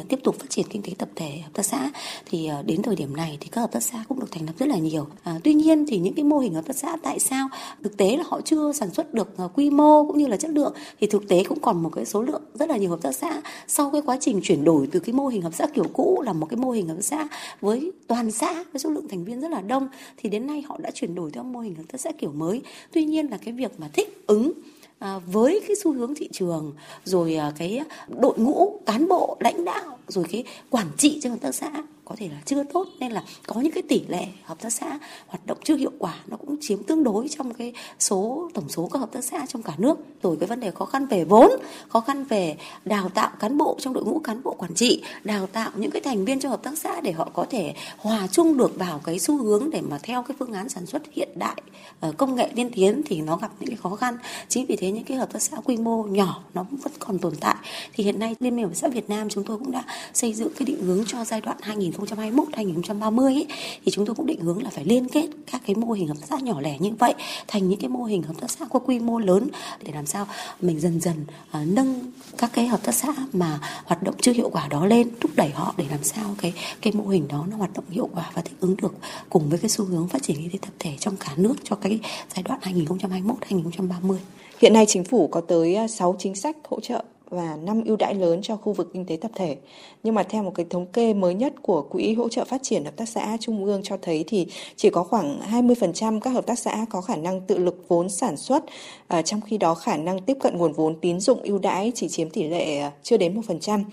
uh, 0.00 0.08
tiếp 0.08 0.20
tục 0.24 0.36
phát 0.38 0.50
triển 0.50 0.66
kinh 0.70 0.82
tế 0.82 0.92
tập 0.98 1.08
thể 1.16 1.30
hợp 1.44 1.50
tác 1.54 1.62
xã 1.62 1.90
thì 2.26 2.50
uh, 2.60 2.66
đến 2.66 2.82
thời 2.82 2.96
điểm 2.96 3.16
này 3.16 3.38
thì 3.40 3.48
các 3.48 3.60
hợp 3.60 3.72
tác 3.72 3.82
xã 3.82 4.04
cũng 4.08 4.20
được 4.20 4.26
thành 4.30 4.46
lập 4.46 4.52
rất 4.58 4.68
là 4.68 4.76
nhiều. 4.76 5.02
Uh, 5.02 5.42
tuy 5.44 5.54
nhiên 5.54 5.86
thì 5.88 5.98
những 5.98 6.14
cái 6.14 6.24
mô 6.24 6.38
hình 6.38 6.54
hợp 6.54 6.66
tác 6.66 6.76
xã 6.76 6.96
tại 7.02 7.18
sao 7.18 7.48
thực 7.82 7.96
tế 7.96 8.16
là 8.16 8.24
họ 8.26 8.40
chưa 8.40 8.72
sản 8.72 8.90
xuất 8.94 9.14
được 9.14 9.34
uh, 9.44 9.50
quy 9.54 9.70
mô 9.70 10.06
cũng 10.06 10.18
như 10.18 10.26
là 10.26 10.36
chất 10.36 10.50
lượng 10.50 10.74
thì 11.00 11.06
thực 11.06 11.28
tế 11.28 11.44
cũng 11.48 11.60
còn 11.60 11.82
một 11.82 11.90
cái 11.94 12.04
số 12.04 12.22
lượng 12.22 12.42
rất 12.54 12.70
là 12.70 12.76
nhiều 12.76 12.90
hợp 12.90 13.02
tác 13.02 13.12
xã 13.12 13.40
sau 13.68 13.90
cái 13.90 14.02
quá 14.06 14.16
trình 14.20 14.40
chuyển 14.42 14.64
đổi 14.64 14.88
từ 14.92 15.00
cái 15.00 15.12
mô 15.12 15.26
hình 15.26 15.42
hợp 15.42 15.50
tác 15.50 15.56
xã 15.58 15.74
kiểu 15.74 15.86
cũ 15.92 16.22
là 16.26 16.32
một 16.32 16.46
cái 16.50 16.56
mô 16.56 16.70
hình 16.70 16.88
hợp 16.88 16.94
tác 16.94 17.04
xã 17.04 17.28
với 17.60 17.92
toàn 18.06 18.30
xã 18.30 18.64
với 18.72 18.80
số 18.80 18.90
lượng 18.90 19.08
thành 19.08 19.24
viên 19.24 19.40
rất 19.40 19.50
là 19.50 19.60
đông 19.60 19.88
thì 20.16 20.28
đến 20.28 20.46
nay 20.46 20.62
họ 20.68 20.78
đã 20.82 20.90
chuyển 20.90 21.14
đổi 21.14 21.30
theo 21.30 21.39
mô 21.42 21.60
hình 21.60 21.74
hợp 21.74 21.84
tác 21.92 22.00
xã 22.00 22.12
kiểu 22.12 22.32
mới. 22.32 22.62
Tuy 22.92 23.04
nhiên 23.04 23.30
là 23.30 23.36
cái 23.36 23.54
việc 23.54 23.72
mà 23.78 23.88
thích 23.92 24.22
ứng 24.26 24.52
à, 24.98 25.18
với 25.18 25.60
cái 25.68 25.76
xu 25.82 25.92
hướng 25.92 26.14
thị 26.14 26.28
trường 26.32 26.72
rồi 27.04 27.34
à, 27.34 27.52
cái 27.58 27.80
đội 28.08 28.38
ngũ 28.38 28.80
cán 28.86 29.08
bộ 29.08 29.36
lãnh 29.40 29.64
đạo 29.64 29.98
rồi 30.08 30.24
cái 30.30 30.44
quản 30.70 30.86
trị 30.96 31.20
trong 31.22 31.32
hợp 31.32 31.38
tác 31.40 31.54
xã 31.54 31.70
có 32.10 32.16
thể 32.18 32.28
là 32.28 32.40
chưa 32.44 32.64
tốt, 32.64 32.86
nên 32.98 33.12
là 33.12 33.22
có 33.46 33.60
những 33.60 33.72
cái 33.72 33.82
tỷ 33.88 34.02
lệ 34.08 34.26
hợp 34.44 34.60
tác 34.60 34.70
xã 34.70 34.98
hoạt 35.26 35.46
động 35.46 35.58
chưa 35.64 35.76
hiệu 35.76 35.90
quả 35.98 36.14
nó 36.26 36.36
cũng 36.36 36.56
chiếm 36.60 36.82
tương 36.82 37.04
đối 37.04 37.28
trong 37.28 37.54
cái 37.54 37.72
số, 37.98 38.50
tổng 38.54 38.68
số 38.68 38.88
các 38.92 38.98
hợp 38.98 39.12
tác 39.12 39.24
xã 39.24 39.46
trong 39.46 39.62
cả 39.62 39.72
nước. 39.78 39.98
Rồi 40.22 40.36
cái 40.40 40.46
vấn 40.46 40.60
đề 40.60 40.70
khó 40.70 40.84
khăn 40.84 41.06
về 41.06 41.24
vốn, 41.24 41.50
khó 41.88 42.00
khăn 42.00 42.24
về 42.24 42.56
đào 42.84 43.08
tạo 43.08 43.30
cán 43.40 43.58
bộ 43.58 43.76
trong 43.80 43.94
đội 43.94 44.04
ngũ 44.04 44.18
cán 44.18 44.42
bộ 44.42 44.54
quản 44.58 44.74
trị, 44.74 45.02
đào 45.24 45.46
tạo 45.46 45.70
những 45.74 45.90
cái 45.90 46.02
thành 46.02 46.24
viên 46.24 46.40
trong 46.40 46.50
hợp 46.50 46.62
tác 46.62 46.78
xã 46.78 47.00
để 47.00 47.12
họ 47.12 47.30
có 47.34 47.46
thể 47.50 47.74
hòa 47.98 48.26
chung 48.26 48.56
được 48.56 48.78
vào 48.78 49.00
cái 49.04 49.18
xu 49.18 49.42
hướng 49.42 49.70
để 49.70 49.80
mà 49.80 49.98
theo 50.02 50.22
cái 50.22 50.36
phương 50.38 50.52
án 50.52 50.68
sản 50.68 50.86
xuất 50.86 51.02
hiện 51.12 51.28
đại 51.34 51.62
ờ, 52.00 52.12
công 52.16 52.34
nghệ 52.34 52.50
tiên 52.54 52.70
tiến 52.74 53.02
thì 53.06 53.20
nó 53.20 53.36
gặp 53.36 53.50
những 53.60 53.68
cái 53.68 53.76
khó 53.76 53.96
khăn. 53.96 54.18
Chính 54.48 54.66
vì 54.66 54.76
thế 54.76 54.90
những 54.90 55.04
cái 55.04 55.16
hợp 55.16 55.32
tác 55.32 55.42
xã 55.42 55.56
quy 55.64 55.76
mô 55.76 56.02
nhỏ 56.02 56.42
nó 56.54 56.66
vẫn 56.70 56.92
còn 56.98 57.18
tồn 57.18 57.36
tại. 57.40 57.56
Thì 57.92 58.04
hiện 58.04 58.18
nay 58.18 58.36
liên 58.40 58.56
minh 58.56 58.64
hợp 58.64 58.70
tác 58.70 58.78
xã 58.78 58.88
Việt 58.88 59.10
Nam 59.10 59.28
chúng 59.28 59.44
tôi 59.44 59.58
cũng 59.58 59.70
đã 59.70 59.84
xây 60.14 60.34
dựng 60.34 60.52
cái 60.56 60.66
định 60.66 60.80
hướng 60.82 61.04
cho 61.06 61.24
giai 61.24 61.40
đoạn 61.40 61.56
2021 61.60 61.99
2021-2030 62.00 63.24
ấy, 63.24 63.46
thì 63.84 63.92
chúng 63.92 64.06
tôi 64.06 64.14
cũng 64.14 64.26
định 64.26 64.40
hướng 64.40 64.62
là 64.62 64.70
phải 64.70 64.84
liên 64.84 65.08
kết 65.08 65.26
các 65.52 65.62
cái 65.66 65.76
mô 65.76 65.92
hình 65.92 66.08
hợp 66.08 66.14
tác 66.20 66.26
xã 66.30 66.36
nhỏ 66.42 66.60
lẻ 66.60 66.78
như 66.78 66.90
vậy 66.98 67.14
thành 67.48 67.68
những 67.68 67.80
cái 67.80 67.88
mô 67.88 68.04
hình 68.04 68.22
hợp 68.22 68.34
tác 68.40 68.50
xã 68.50 68.64
có 68.64 68.78
quy 68.78 68.98
mô 68.98 69.18
lớn 69.18 69.48
để 69.82 69.92
làm 69.92 70.06
sao 70.06 70.26
mình 70.60 70.80
dần 70.80 71.00
dần 71.00 71.24
uh, 71.62 71.68
nâng 71.68 72.12
các 72.38 72.50
cái 72.52 72.66
hợp 72.66 72.82
tác 72.82 72.94
xã 72.94 73.08
mà 73.32 73.60
hoạt 73.84 74.02
động 74.02 74.14
chưa 74.20 74.32
hiệu 74.32 74.50
quả 74.52 74.68
đó 74.68 74.86
lên 74.86 75.08
thúc 75.20 75.30
đẩy 75.36 75.50
họ 75.50 75.74
để 75.76 75.84
làm 75.90 76.04
sao 76.04 76.34
cái 76.38 76.52
cái 76.80 76.92
mô 76.92 77.08
hình 77.08 77.28
đó 77.28 77.46
nó 77.50 77.56
hoạt 77.56 77.72
động 77.74 77.84
hiệu 77.90 78.08
quả 78.14 78.30
và 78.34 78.42
thích 78.42 78.56
ứng 78.60 78.76
được 78.82 78.94
cùng 79.30 79.48
với 79.48 79.58
cái 79.58 79.68
xu 79.68 79.84
hướng 79.84 80.08
phát 80.08 80.22
triển 80.22 80.36
kinh 80.36 80.50
tế 80.50 80.58
tập 80.62 80.72
thể 80.78 80.96
trong 80.98 81.16
cả 81.16 81.32
nước 81.36 81.54
cho 81.64 81.76
cái 81.76 81.98
giai 82.34 82.42
đoạn 82.42 82.60
2021 82.62 83.36
2030. 83.42 84.18
Hiện 84.58 84.72
nay 84.72 84.84
chính 84.88 85.04
phủ 85.04 85.28
có 85.28 85.40
tới 85.40 85.74
à, 85.74 85.88
6 85.88 86.16
chính 86.18 86.34
sách 86.34 86.56
hỗ 86.68 86.80
trợ 86.80 87.04
và 87.30 87.56
5 87.62 87.84
ưu 87.84 87.96
đãi 87.96 88.14
lớn 88.14 88.40
cho 88.42 88.56
khu 88.56 88.72
vực 88.72 88.90
kinh 88.92 89.06
tế 89.06 89.16
tập 89.16 89.30
thể. 89.34 89.56
Nhưng 90.02 90.14
mà 90.14 90.22
theo 90.22 90.42
một 90.42 90.52
cái 90.54 90.66
thống 90.70 90.86
kê 90.86 91.14
mới 91.14 91.34
nhất 91.34 91.52
của 91.62 91.82
Quỹ 91.82 92.14
hỗ 92.14 92.28
trợ 92.28 92.44
phát 92.44 92.62
triển 92.62 92.84
hợp 92.84 92.96
tác 92.96 93.08
xã 93.08 93.36
Trung 93.40 93.64
ương 93.64 93.80
cho 93.84 93.96
thấy 94.02 94.24
thì 94.26 94.46
chỉ 94.76 94.90
có 94.90 95.02
khoảng 95.02 95.40
20% 95.50 96.20
các 96.20 96.30
hợp 96.30 96.46
tác 96.46 96.58
xã 96.58 96.86
có 96.90 97.00
khả 97.00 97.16
năng 97.16 97.40
tự 97.40 97.58
lực 97.58 97.84
vốn 97.88 98.08
sản 98.08 98.36
xuất, 98.36 98.64
à, 99.08 99.22
trong 99.22 99.40
khi 99.40 99.58
đó 99.58 99.74
khả 99.74 99.96
năng 99.96 100.20
tiếp 100.22 100.36
cận 100.40 100.56
nguồn 100.56 100.72
vốn 100.72 101.00
tín 101.00 101.20
dụng 101.20 101.42
ưu 101.42 101.58
đãi 101.58 101.92
chỉ 101.94 102.08
chiếm 102.08 102.30
tỷ 102.30 102.48
lệ 102.48 102.78
à, 102.78 102.92
chưa 103.02 103.16
đến 103.16 103.40
1%. 103.40 103.84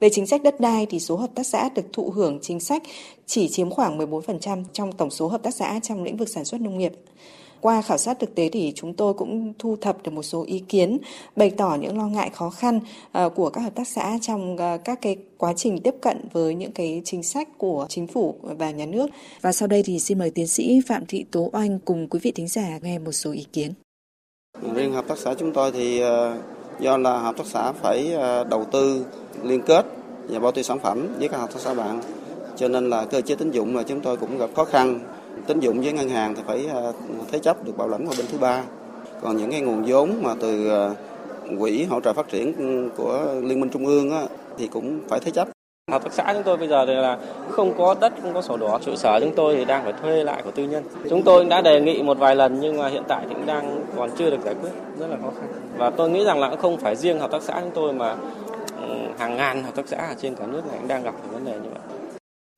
Về 0.00 0.08
chính 0.12 0.26
sách 0.26 0.42
đất 0.42 0.60
đai 0.60 0.86
thì 0.86 1.00
số 1.00 1.16
hợp 1.16 1.30
tác 1.34 1.46
xã 1.46 1.68
được 1.68 1.92
thụ 1.92 2.10
hưởng 2.10 2.38
chính 2.42 2.60
sách 2.60 2.82
chỉ 3.26 3.48
chiếm 3.48 3.70
khoảng 3.70 3.98
14% 3.98 4.64
trong 4.72 4.92
tổng 4.92 5.10
số 5.10 5.28
hợp 5.28 5.42
tác 5.42 5.54
xã 5.54 5.80
trong 5.82 6.02
lĩnh 6.02 6.16
vực 6.16 6.28
sản 6.28 6.44
xuất 6.44 6.60
nông 6.60 6.78
nghiệp. 6.78 6.92
Qua 7.62 7.82
khảo 7.82 7.98
sát 7.98 8.18
thực 8.18 8.34
tế 8.34 8.48
thì 8.48 8.72
chúng 8.76 8.94
tôi 8.94 9.14
cũng 9.14 9.52
thu 9.58 9.76
thập 9.80 10.02
được 10.02 10.12
một 10.12 10.22
số 10.22 10.44
ý 10.46 10.58
kiến 10.68 10.98
bày 11.36 11.50
tỏ 11.50 11.76
những 11.80 11.98
lo 11.98 12.06
ngại 12.06 12.30
khó 12.34 12.50
khăn 12.50 12.80
ờ, 13.12 13.28
của 13.28 13.50
các 13.50 13.60
hợp 13.60 13.74
tác 13.74 13.88
xã 13.88 14.18
trong 14.22 14.56
ờ, 14.56 14.78
các 14.84 14.98
cái 15.02 15.16
quá 15.38 15.52
trình 15.56 15.80
tiếp 15.80 15.94
cận 16.00 16.28
với 16.32 16.54
những 16.54 16.72
cái 16.72 17.02
chính 17.04 17.22
sách 17.22 17.48
của 17.58 17.86
chính 17.88 18.06
phủ 18.06 18.34
và 18.42 18.70
nhà 18.70 18.86
nước. 18.86 19.06
Và 19.40 19.52
sau 19.52 19.68
đây 19.68 19.82
thì 19.82 19.98
xin 19.98 20.18
mời 20.18 20.30
tiến 20.30 20.46
sĩ 20.46 20.80
Phạm 20.86 21.06
Thị 21.08 21.24
Tố 21.30 21.50
Oanh 21.52 21.78
cùng 21.78 22.08
quý 22.08 22.18
vị 22.22 22.32
thính 22.32 22.48
giả 22.48 22.78
nghe 22.82 22.98
một 22.98 23.12
số 23.12 23.32
ý 23.32 23.46
kiến. 23.52 23.72
Riêng 24.74 24.92
hợp 24.92 25.08
tác 25.08 25.18
xã 25.18 25.34
chúng 25.34 25.52
tôi 25.52 25.72
thì 25.72 26.00
ờ, 26.00 26.38
do 26.80 26.96
là 26.96 27.18
hợp 27.18 27.36
tác 27.36 27.46
xã 27.46 27.72
phải 27.72 28.12
đầu 28.50 28.64
tư 28.72 29.06
liên 29.42 29.62
kết 29.66 29.86
và 30.28 30.38
bao 30.38 30.52
tiêu 30.52 30.64
sản 30.64 30.78
phẩm 30.78 31.08
với 31.18 31.28
các 31.28 31.38
hợp 31.38 31.52
tác 31.52 31.60
xã 31.60 31.74
bạn 31.74 32.00
cho 32.56 32.68
nên 32.68 32.90
là 32.90 33.04
cơ 33.04 33.20
chế 33.20 33.34
tín 33.34 33.50
dụng 33.50 33.76
là 33.76 33.82
chúng 33.82 34.00
tôi 34.00 34.16
cũng 34.16 34.38
gặp 34.38 34.50
khó 34.56 34.64
khăn 34.64 35.00
tín 35.46 35.60
dụng 35.60 35.80
với 35.80 35.92
ngân 35.92 36.08
hàng 36.08 36.34
thì 36.34 36.42
phải 36.46 36.66
ờ, 36.66 36.92
thế 37.32 37.38
chấp 37.38 37.64
được 37.64 37.76
bảo 37.76 37.88
lãnh 37.88 38.06
qua 38.06 38.14
bên 38.18 38.26
thứ 38.32 38.38
ba 38.38 38.62
còn 39.22 39.36
những 39.36 39.50
cái 39.50 39.60
nguồn 39.60 39.84
vốn 39.86 40.10
mà 40.22 40.34
từ 40.40 40.68
ờ, 40.68 40.94
quỹ 41.58 41.84
hỗ 41.84 42.00
trợ 42.00 42.12
phát 42.12 42.28
triển 42.28 42.88
của 42.96 43.34
liên 43.42 43.60
minh 43.60 43.70
trung 43.70 43.86
ương 43.86 44.10
á, 44.10 44.22
thì 44.58 44.68
cũng 44.68 45.00
phải 45.08 45.20
thế 45.20 45.30
chấp 45.30 45.48
Hợp 45.90 46.04
tác 46.04 46.12
xã 46.12 46.32
chúng 46.34 46.42
tôi 46.42 46.56
bây 46.56 46.68
giờ 46.68 46.86
thì 46.86 46.94
là 46.94 47.18
không 47.50 47.74
có 47.78 47.94
đất, 48.00 48.12
không 48.22 48.34
có 48.34 48.42
sổ 48.42 48.56
đỏ. 48.56 48.78
Trụ 48.84 48.94
sở 48.94 49.20
chúng 49.20 49.34
tôi 49.36 49.56
thì 49.56 49.64
đang 49.64 49.84
phải 49.84 49.92
thuê 49.92 50.24
lại 50.24 50.42
của 50.44 50.50
tư 50.50 50.64
nhân. 50.64 50.84
Chúng 51.10 51.22
tôi 51.22 51.44
đã 51.44 51.60
đề 51.60 51.80
nghị 51.80 52.02
một 52.02 52.18
vài 52.18 52.36
lần 52.36 52.60
nhưng 52.60 52.78
mà 52.78 52.88
hiện 52.88 53.02
tại 53.08 53.24
thì 53.28 53.34
cũng 53.34 53.46
đang 53.46 53.84
còn 53.96 54.10
chưa 54.18 54.30
được 54.30 54.40
giải 54.44 54.54
quyết, 54.62 54.70
rất 54.98 55.06
là 55.10 55.16
khó 55.22 55.30
khăn. 55.40 55.48
Và 55.76 55.90
tôi 55.90 56.10
nghĩ 56.10 56.24
rằng 56.24 56.40
là 56.40 56.48
cũng 56.48 56.58
không 56.58 56.76
phải 56.76 56.96
riêng 56.96 57.18
hợp 57.18 57.30
tác 57.30 57.42
xã 57.42 57.60
chúng 57.60 57.70
tôi 57.74 57.92
mà 57.92 58.16
ừ, 58.82 58.94
hàng 59.18 59.36
ngàn 59.36 59.62
hợp 59.62 59.74
tác 59.74 59.88
xã 59.88 59.96
ở 59.96 60.14
trên 60.20 60.34
cả 60.34 60.46
nước 60.46 60.62
này 60.68 60.76
cũng 60.78 60.88
đang 60.88 61.02
gặp 61.02 61.14
vấn 61.32 61.44
đề 61.44 61.52
như 61.52 61.68
vậy. 61.70 61.91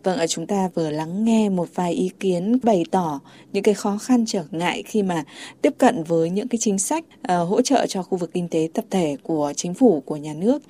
Vâng, 0.04 0.18
ở 0.18 0.26
chúng 0.26 0.46
ta 0.46 0.68
vừa 0.75 0.90
lắng 0.90 1.25
nghe 1.25 1.49
một 1.49 1.68
vài 1.75 1.92
ý 1.92 2.11
kiến 2.20 2.58
bày 2.62 2.84
tỏ 2.90 3.20
những 3.52 3.62
cái 3.62 3.75
khó 3.75 3.99
khăn 3.99 4.25
trở 4.26 4.44
ngại 4.50 4.82
khi 4.87 5.02
mà 5.02 5.25
tiếp 5.62 5.75
cận 5.78 6.04
với 6.04 6.30
những 6.30 6.49
cái 6.49 6.58
chính 6.61 6.78
sách 6.78 7.04
uh, 7.04 7.49
hỗ 7.49 7.62
trợ 7.62 7.87
cho 7.87 8.02
khu 8.02 8.18
vực 8.18 8.30
kinh 8.32 8.49
tế 8.49 8.68
tập 8.75 8.84
thể 8.90 9.16
của 9.23 9.52
chính 9.56 9.75
phủ 9.75 10.02
của 10.06 10.16
nhà 10.16 10.34
nước. 10.34 10.62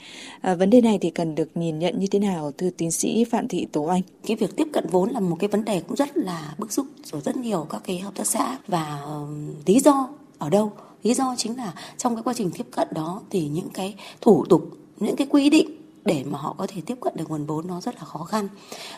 Uh, 0.53 0.59
vấn 0.59 0.71
đề 0.71 0.81
này 0.81 0.99
thì 1.01 1.11
cần 1.11 1.35
được 1.35 1.49
nhìn 1.55 1.79
nhận 1.79 1.99
như 1.99 2.07
thế 2.07 2.19
nào 2.19 2.53
thưa 2.59 2.71
tiến 2.71 2.91
sĩ 2.91 3.25
Phạm 3.25 3.49
Thị 3.49 3.67
Tố 3.73 3.85
Anh? 3.85 4.03
Cái 4.27 4.37
việc 4.37 4.57
tiếp 4.57 4.69
cận 4.73 4.87
vốn 4.91 5.11
là 5.11 5.21
một 5.21 5.37
cái 5.41 5.49
vấn 5.49 5.65
đề 5.65 5.81
cũng 5.81 5.97
rất 5.97 6.17
là 6.17 6.55
bức 6.59 6.73
xúc 6.73 6.87
rồi 7.05 7.21
rất 7.25 7.37
nhiều 7.37 7.67
các 7.71 7.83
cái 7.85 7.99
hợp 7.99 8.15
tác 8.15 8.27
xã 8.27 8.59
và 8.67 9.01
uh, 9.23 9.29
lý 9.67 9.81
do 9.81 10.09
ở 10.39 10.51
đâu? 10.51 10.73
Lý 11.03 11.15
do 11.15 11.35
chính 11.39 11.57
là 11.57 11.75
trong 11.99 12.17
cái 12.17 12.23
quá 12.23 12.35
trình 12.37 12.51
tiếp 12.51 12.67
cận 12.71 12.89
đó 12.91 13.21
thì 13.31 13.49
những 13.49 13.69
cái 13.75 13.95
thủ 14.21 14.45
tục, 14.49 14.71
những 15.01 15.17
cái 15.17 15.27
quy 15.31 15.51
định 15.51 15.84
để 16.05 16.25
mà 16.31 16.39
họ 16.39 16.55
có 16.59 16.67
thể 16.67 16.81
tiếp 16.87 16.99
cận 17.01 17.13
được 17.17 17.31
nguồn 17.31 17.47
vốn 17.47 17.67
nó 17.67 17.81
rất 17.81 17.95
là 17.95 18.05
khó 18.05 18.25
khăn. 18.25 18.49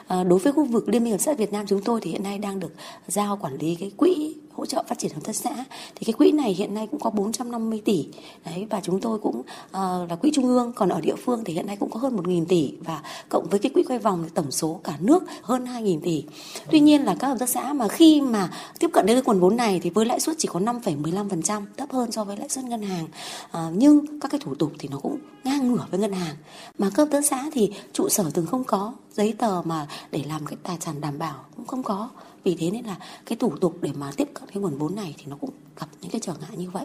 À, 0.06 0.24
đối 0.24 0.38
với 0.38 0.52
khu 0.52 0.64
vực 0.64 0.88
Liên 0.88 1.04
minh 1.04 1.12
hợp 1.12 1.18
tác 1.26 1.38
Việt 1.38 1.52
Nam 1.52 1.66
chúng 1.66 1.82
tôi 1.82 2.00
thì 2.00 2.10
hiện 2.10 2.22
nay 2.22 2.38
đang 2.38 2.60
được 2.60 2.72
giao 3.06 3.36
quản 3.36 3.56
lý 3.58 3.74
cái 3.74 3.92
quỹ 3.96 4.34
hỗ 4.56 4.66
trợ 4.66 4.84
phát 4.88 4.98
triển 4.98 5.12
hợp 5.14 5.20
tác 5.24 5.36
xã 5.36 5.64
thì 5.94 6.04
cái 6.04 6.12
quỹ 6.12 6.32
này 6.32 6.54
hiện 6.54 6.74
nay 6.74 6.86
cũng 6.90 7.00
có 7.00 7.10
450 7.10 7.82
tỷ. 7.84 8.08
Đấy 8.44 8.66
và 8.70 8.80
chúng 8.80 9.00
tôi 9.00 9.18
cũng 9.18 9.38
uh, 9.38 10.10
là 10.10 10.16
quỹ 10.20 10.30
trung 10.34 10.44
ương 10.44 10.72
còn 10.72 10.88
ở 10.88 11.00
địa 11.00 11.14
phương 11.24 11.44
thì 11.44 11.52
hiện 11.52 11.66
nay 11.66 11.76
cũng 11.76 11.90
có 11.90 12.00
hơn 12.00 12.16
1.000 12.16 12.44
tỷ 12.46 12.72
và 12.80 13.02
cộng 13.28 13.46
với 13.50 13.58
cái 13.58 13.70
quỹ 13.74 13.82
quay 13.82 13.98
vòng 13.98 14.22
thì 14.24 14.30
tổng 14.34 14.50
số 14.50 14.80
cả 14.84 14.96
nước 15.00 15.24
hơn 15.42 15.64
2.000 15.64 16.00
tỷ. 16.00 16.24
Tuy 16.70 16.80
nhiên 16.80 17.04
là 17.04 17.14
các 17.14 17.28
hợp 17.28 17.36
tác 17.38 17.48
xã 17.48 17.72
mà 17.72 17.88
khi 17.88 18.20
mà 18.20 18.50
tiếp 18.78 18.90
cận 18.92 19.06
đến 19.06 19.16
cái 19.16 19.22
nguồn 19.26 19.40
vốn 19.40 19.56
này 19.56 19.80
thì 19.82 19.90
với 19.90 20.06
lãi 20.06 20.20
suất 20.20 20.36
chỉ 20.38 20.48
có 20.52 20.60
5,15% 20.60 21.62
thấp 21.76 21.92
hơn 21.92 22.12
so 22.12 22.24
với 22.24 22.36
lãi 22.36 22.48
suất 22.48 22.64
ngân 22.64 22.82
hàng. 22.82 23.04
Uh, 23.46 23.72
nhưng 23.72 24.20
các 24.20 24.30
cái 24.30 24.40
thủ 24.44 24.54
tục 24.54 24.72
thì 24.78 24.88
nó 24.88 24.98
cũng 24.98 25.18
ngang 25.44 25.72
ngửa 25.72 25.86
với 25.90 26.00
ngân 26.00 26.12
hàng. 26.12 26.36
Mà 26.78 26.90
các 26.90 27.02
hợp 27.02 27.08
tác 27.10 27.26
xã 27.26 27.50
thì 27.52 27.72
trụ 27.92 28.08
sở 28.08 28.30
từng 28.34 28.46
không 28.46 28.64
có 28.64 28.92
giấy 29.12 29.34
tờ 29.38 29.62
mà 29.64 29.86
để 30.10 30.22
làm 30.28 30.46
cái 30.46 30.56
tài 30.62 30.76
sản 30.80 31.00
đảm 31.00 31.18
bảo 31.18 31.34
cũng 31.56 31.66
không 31.66 31.82
có 31.82 32.08
vì 32.46 32.54
thế 32.54 32.70
nên 32.70 32.84
là 32.84 32.96
cái 33.26 33.36
thủ 33.36 33.56
tục 33.56 33.78
để 33.82 33.90
mà 33.98 34.10
tiếp 34.16 34.28
cận 34.34 34.48
cái 34.48 34.56
nguồn 34.56 34.78
vốn 34.78 34.94
này 34.94 35.14
thì 35.18 35.24
nó 35.26 35.36
cũng 35.36 35.50
gặp 35.80 35.86
những 36.00 36.10
cái 36.10 36.20
trở 36.20 36.32
ngại 36.40 36.56
như 36.56 36.70
vậy. 36.70 36.84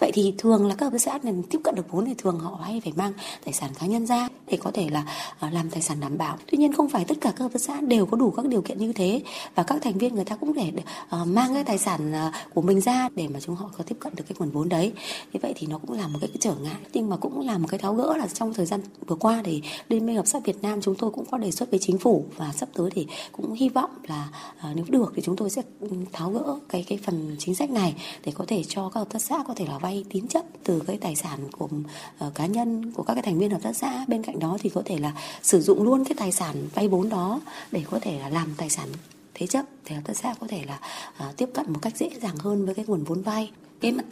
Vậy 0.00 0.10
thì 0.14 0.34
thường 0.38 0.66
là 0.66 0.74
các 0.74 0.86
hợp 0.86 0.92
tác 0.92 1.02
xã 1.02 1.18
này 1.22 1.34
tiếp 1.50 1.58
cận 1.64 1.74
được 1.74 1.90
vốn 1.90 2.04
thì 2.04 2.14
thường 2.18 2.38
họ 2.38 2.58
hay 2.62 2.80
phải 2.84 2.92
mang 2.96 3.12
tài 3.44 3.54
sản 3.54 3.70
cá 3.78 3.86
nhân 3.86 4.06
ra 4.06 4.28
để 4.46 4.58
có 4.62 4.70
thể 4.70 4.88
là 4.90 5.04
à, 5.38 5.50
làm 5.50 5.70
tài 5.70 5.82
sản 5.82 6.00
đảm 6.00 6.18
bảo. 6.18 6.38
Tuy 6.46 6.58
nhiên 6.58 6.72
không 6.72 6.88
phải 6.88 7.04
tất 7.04 7.14
cả 7.20 7.32
các 7.36 7.42
hợp 7.42 7.52
tác 7.52 7.62
xã 7.62 7.80
đều 7.80 8.06
có 8.06 8.16
đủ 8.16 8.30
các 8.30 8.46
điều 8.46 8.62
kiện 8.62 8.78
như 8.78 8.92
thế 8.92 9.22
và 9.54 9.62
các 9.62 9.82
thành 9.82 9.98
viên 9.98 10.14
người 10.14 10.24
ta 10.24 10.36
cũng 10.36 10.54
để 10.54 10.72
ờ, 11.08 11.24
mang 11.24 11.54
cái 11.54 11.64
tài 11.64 11.78
sản 11.78 12.12
à, 12.12 12.32
của 12.54 12.62
mình 12.62 12.80
ra 12.80 13.08
để 13.14 13.28
mà 13.28 13.40
chúng 13.40 13.54
họ 13.54 13.70
có 13.78 13.84
tiếp 13.84 13.96
cận 14.00 14.12
được 14.16 14.24
cái 14.28 14.36
nguồn 14.38 14.50
vốn 14.50 14.68
đấy. 14.68 14.92
Như 15.32 15.40
vậy 15.42 15.52
thì 15.56 15.66
nó 15.66 15.78
cũng 15.78 15.98
là 15.98 16.08
một 16.08 16.18
cái, 16.20 16.28
cái 16.28 16.38
trở 16.40 16.54
ngại 16.54 16.80
nhưng 16.92 17.08
mà 17.08 17.16
cũng 17.16 17.46
là 17.46 17.58
một 17.58 17.66
cái 17.70 17.78
tháo 17.78 17.94
gỡ 17.94 18.16
là 18.16 18.26
trong 18.26 18.54
thời 18.54 18.66
gian 18.66 18.80
vừa 19.06 19.16
qua 19.16 19.42
thì 19.44 19.62
liên 19.88 20.06
minh 20.06 20.16
hợp 20.16 20.24
tác 20.32 20.44
Việt 20.44 20.62
Nam 20.62 20.80
chúng 20.80 20.94
tôi 20.94 21.10
cũng 21.10 21.24
có 21.30 21.38
đề 21.38 21.50
xuất 21.50 21.70
với 21.70 21.80
chính 21.82 21.98
phủ 21.98 22.24
và 22.36 22.52
sắp 22.52 22.68
tới 22.74 22.90
thì 22.90 23.06
cũng 23.32 23.52
hy 23.52 23.68
vọng 23.68 23.90
là 24.08 24.28
à, 24.58 24.72
nếu 24.74 24.84
được 24.88 25.12
thì 25.16 25.22
chúng 25.22 25.36
tôi 25.36 25.50
sẽ 25.50 25.62
ừ, 25.80 25.88
tháo 26.12 26.30
gỡ 26.30 26.58
cái 26.68 26.84
cái 26.88 26.98
phần 27.04 27.36
chính 27.38 27.54
sách 27.54 27.70
này 27.70 27.94
để 28.24 28.29
có 28.30 28.44
thể 28.48 28.62
cho 28.68 28.88
các 28.88 29.00
hợp 29.00 29.08
tác 29.10 29.22
xã 29.22 29.44
có 29.48 29.54
thể 29.54 29.66
là 29.66 29.78
vay 29.78 30.04
tín 30.10 30.28
chấp 30.28 30.44
từ 30.64 30.82
cái 30.86 30.98
tài 31.00 31.16
sản 31.16 31.38
của 31.58 31.68
uh, 32.26 32.34
cá 32.34 32.46
nhân 32.46 32.92
của 32.92 33.02
các 33.02 33.14
cái 33.14 33.22
thành 33.22 33.38
viên 33.38 33.50
hợp 33.50 33.62
tác 33.62 33.76
xã. 33.76 34.04
Bên 34.08 34.22
cạnh 34.22 34.38
đó 34.38 34.56
thì 34.60 34.70
có 34.70 34.82
thể 34.84 34.98
là 34.98 35.12
sử 35.42 35.60
dụng 35.60 35.82
luôn 35.82 36.04
cái 36.04 36.14
tài 36.18 36.32
sản 36.32 36.68
vay 36.74 36.88
vốn 36.88 37.08
đó 37.08 37.40
để 37.72 37.84
có 37.90 37.98
thể 38.02 38.18
là 38.18 38.28
làm 38.28 38.54
tài 38.56 38.70
sản 38.70 38.88
thế 39.34 39.46
chấp 39.46 39.64
thì 39.84 39.94
hợp 39.94 40.02
tác 40.04 40.16
xã 40.16 40.34
có 40.40 40.46
thể 40.46 40.64
là 40.64 40.80
uh, 41.28 41.36
tiếp 41.36 41.48
cận 41.54 41.72
một 41.72 41.78
cách 41.82 41.96
dễ 41.96 42.10
dàng 42.22 42.36
hơn 42.36 42.66
với 42.66 42.74
cái 42.74 42.84
nguồn 42.88 43.04
vốn 43.04 43.22
vay 43.22 43.50
cái 43.80 43.92
mặt 43.92 44.04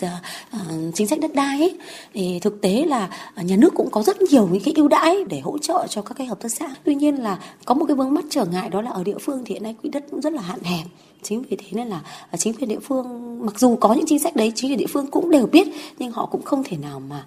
uh, 0.56 0.94
chính 0.94 1.06
sách 1.06 1.20
đất 1.20 1.34
đai 1.34 1.60
ấy, 1.60 1.76
thì 2.14 2.38
thực 2.38 2.60
tế 2.60 2.84
là 2.86 3.08
nhà 3.36 3.56
nước 3.56 3.74
cũng 3.74 3.90
có 3.90 4.02
rất 4.02 4.22
nhiều 4.22 4.48
những 4.52 4.62
cái 4.64 4.74
ưu 4.76 4.88
đãi 4.88 5.16
để 5.28 5.40
hỗ 5.40 5.58
trợ 5.58 5.86
cho 5.90 6.02
các 6.02 6.14
cái 6.18 6.26
hợp 6.26 6.40
tác 6.40 6.48
xã. 6.48 6.74
Tuy 6.84 6.94
nhiên 6.94 7.22
là 7.22 7.38
có 7.64 7.74
một 7.74 7.84
cái 7.88 7.96
vướng 7.96 8.14
mắc 8.14 8.24
trở 8.30 8.44
ngại 8.44 8.70
đó 8.70 8.82
là 8.82 8.90
ở 8.90 9.04
địa 9.04 9.18
phương 9.20 9.42
thì 9.44 9.54
hiện 9.54 9.62
nay 9.62 9.74
quỹ 9.82 9.90
đất 9.90 10.04
cũng 10.10 10.20
rất 10.20 10.32
là 10.32 10.42
hạn 10.42 10.62
hẹp. 10.62 10.86
Chính 11.22 11.42
vì 11.42 11.56
thế 11.56 11.66
nên 11.72 11.88
là 11.88 12.00
ờ, 12.30 12.36
chính 12.36 12.54
quyền 12.54 12.68
địa 12.68 12.78
phương 12.82 13.06
mặc 13.46 13.58
dù 13.58 13.76
có 13.76 13.94
những 13.94 14.06
chính 14.06 14.18
sách 14.18 14.36
đấy 14.36 14.52
chính 14.54 14.70
quyền 14.70 14.78
địa 14.78 14.86
phương 14.86 15.06
cũng 15.06 15.30
đều 15.30 15.46
biết 15.46 15.68
nhưng 15.98 16.12
họ 16.12 16.26
cũng 16.26 16.42
không 16.42 16.62
thể 16.64 16.76
nào 16.76 17.00
mà 17.00 17.24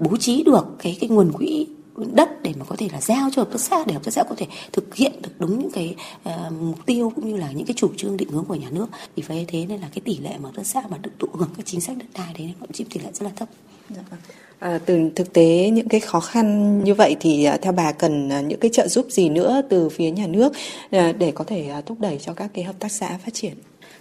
bố 0.00 0.16
trí 0.16 0.42
được 0.42 0.66
cái 0.78 0.96
cái 1.00 1.10
nguồn 1.10 1.32
quỹ 1.32 1.66
đất 1.96 2.42
để 2.42 2.52
mà 2.58 2.64
có 2.64 2.76
thể 2.76 2.88
là 2.92 3.00
giao 3.00 3.28
cho 3.32 3.42
hợp 3.42 3.48
tác 3.52 3.60
xã 3.60 3.84
để 3.86 3.94
hợp 3.94 4.04
tác 4.04 4.10
xã 4.10 4.22
có 4.22 4.34
thể 4.38 4.46
thực 4.72 4.94
hiện 4.94 5.12
được 5.22 5.30
đúng 5.38 5.58
những 5.58 5.70
cái 5.70 5.94
uh, 6.28 6.52
mục 6.60 6.86
tiêu 6.86 7.12
cũng 7.14 7.28
như 7.28 7.36
là 7.36 7.52
những 7.52 7.66
cái 7.66 7.74
chủ 7.76 7.90
trương 7.96 8.16
định 8.16 8.28
hướng 8.28 8.44
của 8.44 8.54
nhà 8.54 8.70
nước 8.70 8.86
vì 9.16 9.22
phải 9.22 9.44
thế 9.48 9.66
nên 9.68 9.80
là 9.80 9.88
cái 9.94 10.02
tỷ 10.04 10.18
lệ 10.18 10.30
mà 10.38 10.48
hợp 10.48 10.56
tác 10.56 10.66
xã 10.66 10.82
mà 10.88 10.98
được 10.98 11.10
thụ 11.18 11.28
hưởng 11.32 11.50
các 11.56 11.66
chính 11.66 11.80
sách 11.80 11.96
đất 11.96 12.06
đai 12.14 12.34
đấy 12.38 12.54
nó 12.60 12.66
chiếm 12.72 12.86
tỷ 12.86 13.00
lệ 13.00 13.08
rất 13.12 13.22
là 13.22 13.30
thấp. 13.36 13.48
Dạ 13.90 14.02
vâng. 14.10 14.20
À, 14.58 14.80
từ 14.86 15.10
thực 15.16 15.32
tế 15.32 15.70
những 15.72 15.88
cái 15.88 16.00
khó 16.00 16.20
khăn 16.20 16.78
như 16.84 16.94
vậy 16.94 17.16
thì 17.20 17.44
à, 17.44 17.58
theo 17.62 17.72
bà 17.72 17.92
cần 17.92 18.32
à, 18.32 18.40
những 18.40 18.60
cái 18.60 18.70
trợ 18.74 18.88
giúp 18.88 19.06
gì 19.10 19.28
nữa 19.28 19.62
từ 19.70 19.88
phía 19.88 20.10
nhà 20.10 20.26
nước 20.26 20.52
à, 20.90 21.12
để 21.18 21.30
có 21.30 21.44
thể 21.44 21.70
thúc 21.86 22.00
đẩy 22.00 22.18
cho 22.18 22.34
các 22.34 22.50
cái 22.54 22.64
hợp 22.64 22.76
tác 22.78 22.92
xã 22.92 23.18
phát 23.24 23.34
triển? 23.34 23.54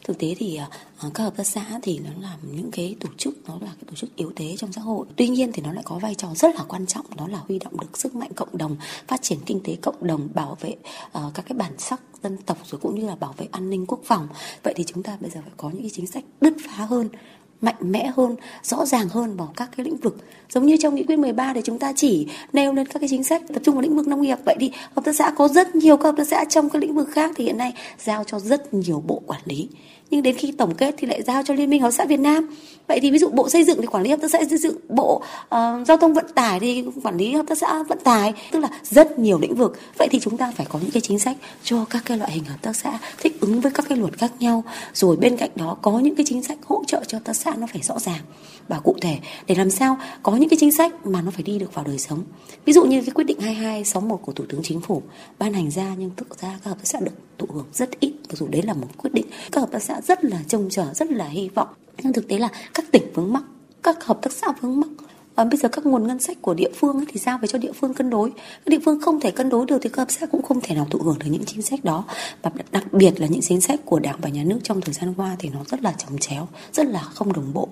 Thực 0.03 0.20
tế 0.20 0.36
thì 0.38 0.55
ờ, 0.55 0.65
ờ, 1.00 1.10
các 1.13 1.24
hợp 1.24 1.38
tác 1.38 1.48
xã 1.48 1.65
thì 1.81 2.00
nó 2.00 2.10
là 2.20 2.38
những 2.51 2.72
cái 2.72 2.96
tổ 3.00 3.10
chức 3.17 3.34
nó 3.48 3.53
là 3.53 3.72
cái 3.75 3.84
tổ 3.88 3.96
chức 3.96 4.15
yếu 4.15 4.31
thế 4.36 4.55
trong 4.58 4.72
xã 4.72 4.81
hội. 4.81 5.05
Tuy 5.15 5.27
nhiên 5.27 5.51
thì 5.51 5.62
nó 5.62 5.74
lại 5.74 5.84
có 5.88 6.00
vai 6.00 6.15
trò 6.15 6.27
rất 6.36 6.55
là 6.55 6.63
quan 6.67 6.86
trọng 6.86 7.05
đó 7.15 7.27
là 7.27 7.39
huy 7.48 7.60
động 7.60 7.79
được 7.79 7.98
sức 7.98 8.15
mạnh 8.15 8.31
cộng 8.36 8.58
đồng 8.58 8.75
phát 9.08 9.22
triển 9.22 9.39
kinh 9.46 9.62
tế 9.63 9.77
cộng 9.81 10.08
đồng 10.08 10.29
bảo 10.34 10.58
vệ 10.62 10.75
uh, 11.05 11.34
các 11.34 11.46
cái 11.46 11.58
bản 11.58 11.77
sắc 11.77 12.01
dân 12.24 12.38
tộc 12.38 12.58
rồi 12.65 12.81
cũng 12.81 13.00
như 13.00 13.08
là 13.08 13.15
bảo 13.15 13.34
vệ 13.38 13.48
an 13.51 13.70
ninh 13.70 13.86
quốc 13.86 14.00
phòng. 14.03 14.27
Vậy 14.63 14.74
thì 14.77 14.84
chúng 14.84 15.03
ta 15.03 15.17
bây 15.20 15.29
giờ 15.29 15.41
phải 15.41 15.53
có 15.58 15.70
những 15.70 15.81
cái 15.81 15.91
chính 15.93 16.08
sách 16.08 16.24
đứt 16.41 16.53
phá 16.67 16.86
hơn 16.86 17.10
mạnh 17.61 17.75
mẽ 17.79 18.11
hơn, 18.15 18.35
rõ 18.63 18.85
ràng 18.85 19.09
hơn 19.09 19.37
vào 19.37 19.53
các 19.55 19.69
cái 19.77 19.83
lĩnh 19.85 19.97
vực. 19.97 20.17
Giống 20.49 20.65
như 20.65 20.77
trong 20.79 20.95
nghị 20.95 21.03
quyết 21.03 21.19
13 21.19 21.53
thì 21.53 21.61
chúng 21.63 21.79
ta 21.79 21.93
chỉ 21.95 22.27
nêu 22.53 22.73
lên 22.73 22.85
các 22.85 22.99
cái 22.99 23.09
chính 23.09 23.23
sách 23.23 23.41
tập 23.53 23.61
trung 23.63 23.75
vào 23.75 23.81
lĩnh 23.81 23.95
vực 23.95 24.07
nông 24.07 24.21
nghiệp. 24.21 24.37
Vậy 24.45 24.55
thì 24.59 24.71
hợp 24.95 25.05
tác 25.05 25.15
xã 25.15 25.31
có 25.37 25.47
rất 25.47 25.75
nhiều 25.75 25.97
các 25.97 26.03
hợp 26.03 26.15
tác 26.17 26.27
xã 26.27 26.45
trong 26.45 26.69
các 26.69 26.81
lĩnh 26.81 26.95
vực 26.95 27.09
khác 27.11 27.31
thì 27.35 27.43
hiện 27.43 27.57
nay 27.57 27.73
giao 27.99 28.23
cho 28.23 28.39
rất 28.39 28.73
nhiều 28.73 29.03
bộ 29.07 29.21
quản 29.27 29.41
lý 29.45 29.69
nhưng 30.11 30.23
đến 30.23 30.35
khi 30.35 30.51
tổng 30.51 30.75
kết 30.75 30.95
thì 30.97 31.07
lại 31.07 31.21
giao 31.21 31.43
cho 31.43 31.53
liên 31.53 31.69
minh 31.69 31.81
hợp 31.81 31.87
tác 31.87 31.95
xã 31.95 32.05
Việt 32.05 32.19
Nam. 32.19 32.55
Vậy 32.87 32.99
thì 32.99 33.11
ví 33.11 33.17
dụ 33.17 33.29
bộ 33.29 33.49
xây 33.49 33.63
dựng 33.63 33.81
thì 33.81 33.87
quản 33.87 34.03
lý 34.03 34.09
hợp 34.09 34.19
tác 34.21 34.31
xã 34.31 34.39
xây 34.49 34.57
dựng 34.57 34.75
bộ 34.89 35.15
uh, 35.15 35.87
giao 35.87 35.97
thông 35.97 36.13
vận 36.13 36.25
tải 36.35 36.59
thì 36.59 36.85
quản 37.03 37.17
lý 37.17 37.33
hợp 37.33 37.45
tác 37.47 37.57
xã 37.57 37.83
vận 37.83 37.99
tải 38.03 38.33
tức 38.51 38.59
là 38.59 38.69
rất 38.83 39.19
nhiều 39.19 39.39
lĩnh 39.39 39.55
vực. 39.55 39.79
Vậy 39.97 40.07
thì 40.11 40.19
chúng 40.19 40.37
ta 40.37 40.51
phải 40.55 40.65
có 40.69 40.79
những 40.79 40.91
cái 40.91 41.01
chính 41.01 41.19
sách 41.19 41.37
cho 41.63 41.85
các 41.89 42.01
cái 42.05 42.17
loại 42.17 42.31
hình 42.31 42.43
hợp 42.43 42.57
tác 42.61 42.75
xã 42.75 42.99
thích 43.17 43.41
ứng 43.41 43.61
với 43.61 43.71
các 43.71 43.85
cái 43.89 43.97
luật 43.97 44.17
khác 44.17 44.31
nhau. 44.39 44.63
Rồi 44.93 45.15
bên 45.15 45.37
cạnh 45.37 45.49
đó 45.55 45.77
có 45.81 45.99
những 45.99 46.15
cái 46.15 46.25
chính 46.29 46.43
sách 46.43 46.57
hỗ 46.65 46.83
trợ 46.87 47.03
cho 47.07 47.17
hợp 47.17 47.23
tác 47.25 47.35
xã 47.35 47.55
nó 47.57 47.67
phải 47.67 47.81
rõ 47.81 47.99
ràng 47.99 48.21
và 48.67 48.79
cụ 48.79 48.95
thể 49.01 49.17
để 49.47 49.55
làm 49.55 49.69
sao 49.69 49.97
có 50.23 50.35
những 50.35 50.49
cái 50.49 50.57
chính 50.59 50.71
sách 50.71 51.05
mà 51.05 51.21
nó 51.21 51.31
phải 51.31 51.43
đi 51.43 51.59
được 51.59 51.73
vào 51.73 51.85
đời 51.85 51.97
sống. 51.97 52.23
Ví 52.65 52.73
dụ 52.73 52.85
như 52.85 53.01
cái 53.01 53.11
quyết 53.11 53.23
định 53.23 53.39
2261 53.39 54.19
của 54.25 54.31
thủ 54.31 54.45
tướng 54.49 54.61
chính 54.63 54.81
phủ 54.81 55.01
ban 55.39 55.53
hành 55.53 55.71
ra 55.71 55.95
nhưng 55.97 56.11
thực 56.17 56.41
ra 56.41 56.59
các 56.63 56.69
hợp 56.69 56.77
tác 56.77 56.87
xã 56.87 56.99
được 56.99 57.11
thụ 57.37 57.47
hưởng 57.53 57.65
rất 57.73 57.99
ít. 57.99 58.13
Mặc 58.29 58.37
dù 58.37 58.47
đấy 58.47 58.61
là 58.61 58.73
một 58.73 58.87
quyết 58.97 59.13
định 59.13 59.25
các 59.51 59.61
hợp 59.61 59.71
tác 59.71 59.83
xã 59.83 60.00
rất 60.01 60.24
là 60.24 60.38
trông 60.48 60.70
chờ, 60.70 60.93
rất 60.93 61.12
là 61.12 61.25
hy 61.25 61.50
vọng. 61.50 61.67
Nhưng 62.03 62.13
thực 62.13 62.27
tế 62.27 62.38
là 62.38 62.50
các 62.74 62.86
tỉnh 62.91 63.13
vướng 63.13 63.34
mắc, 63.34 63.43
các 63.84 64.03
hợp 64.03 64.20
tác 64.22 64.34
xã 64.34 64.48
vướng 64.62 64.79
mắc 64.79 64.89
và 65.41 65.45
bây 65.45 65.57
giờ 65.57 65.69
các 65.69 65.86
nguồn 65.86 66.07
ngân 66.07 66.19
sách 66.19 66.38
của 66.41 66.53
địa 66.53 66.69
phương 66.75 67.05
thì 67.07 67.19
giao 67.19 67.38
về 67.38 67.48
cho 67.48 67.57
địa 67.57 67.71
phương 67.71 67.93
cân 67.93 68.10
đối. 68.10 68.29
Các 68.29 68.67
địa 68.67 68.79
phương 68.86 69.01
không 69.01 69.19
thể 69.19 69.31
cân 69.31 69.50
đối 69.50 69.65
được 69.65 69.77
thì 69.81 69.89
các 69.89 69.98
hợp 69.98 70.07
tác 70.19 70.31
cũng 70.31 70.41
không 70.41 70.62
thể 70.62 70.75
nào 70.75 70.88
thụ 70.89 71.00
hưởng 71.00 71.19
được 71.19 71.25
những 71.29 71.45
chính 71.45 71.62
sách 71.62 71.83
đó. 71.83 72.03
Và 72.41 72.51
đặc 72.71 72.93
biệt 72.93 73.19
là 73.19 73.27
những 73.27 73.41
chính 73.41 73.62
sách 73.62 73.79
của 73.86 74.00
đảng 74.00 74.15
và 74.21 74.29
nhà 74.29 74.43
nước 74.43 74.60
trong 74.63 74.81
thời 74.81 74.93
gian 74.93 75.13
qua 75.17 75.36
thì 75.39 75.50
nó 75.50 75.60
rất 75.67 75.81
là 75.83 75.93
chồng 75.98 76.17
chéo 76.17 76.48
rất 76.74 76.88
là 76.88 77.00
không 77.00 77.33
đồng 77.33 77.53
bộ. 77.53 77.67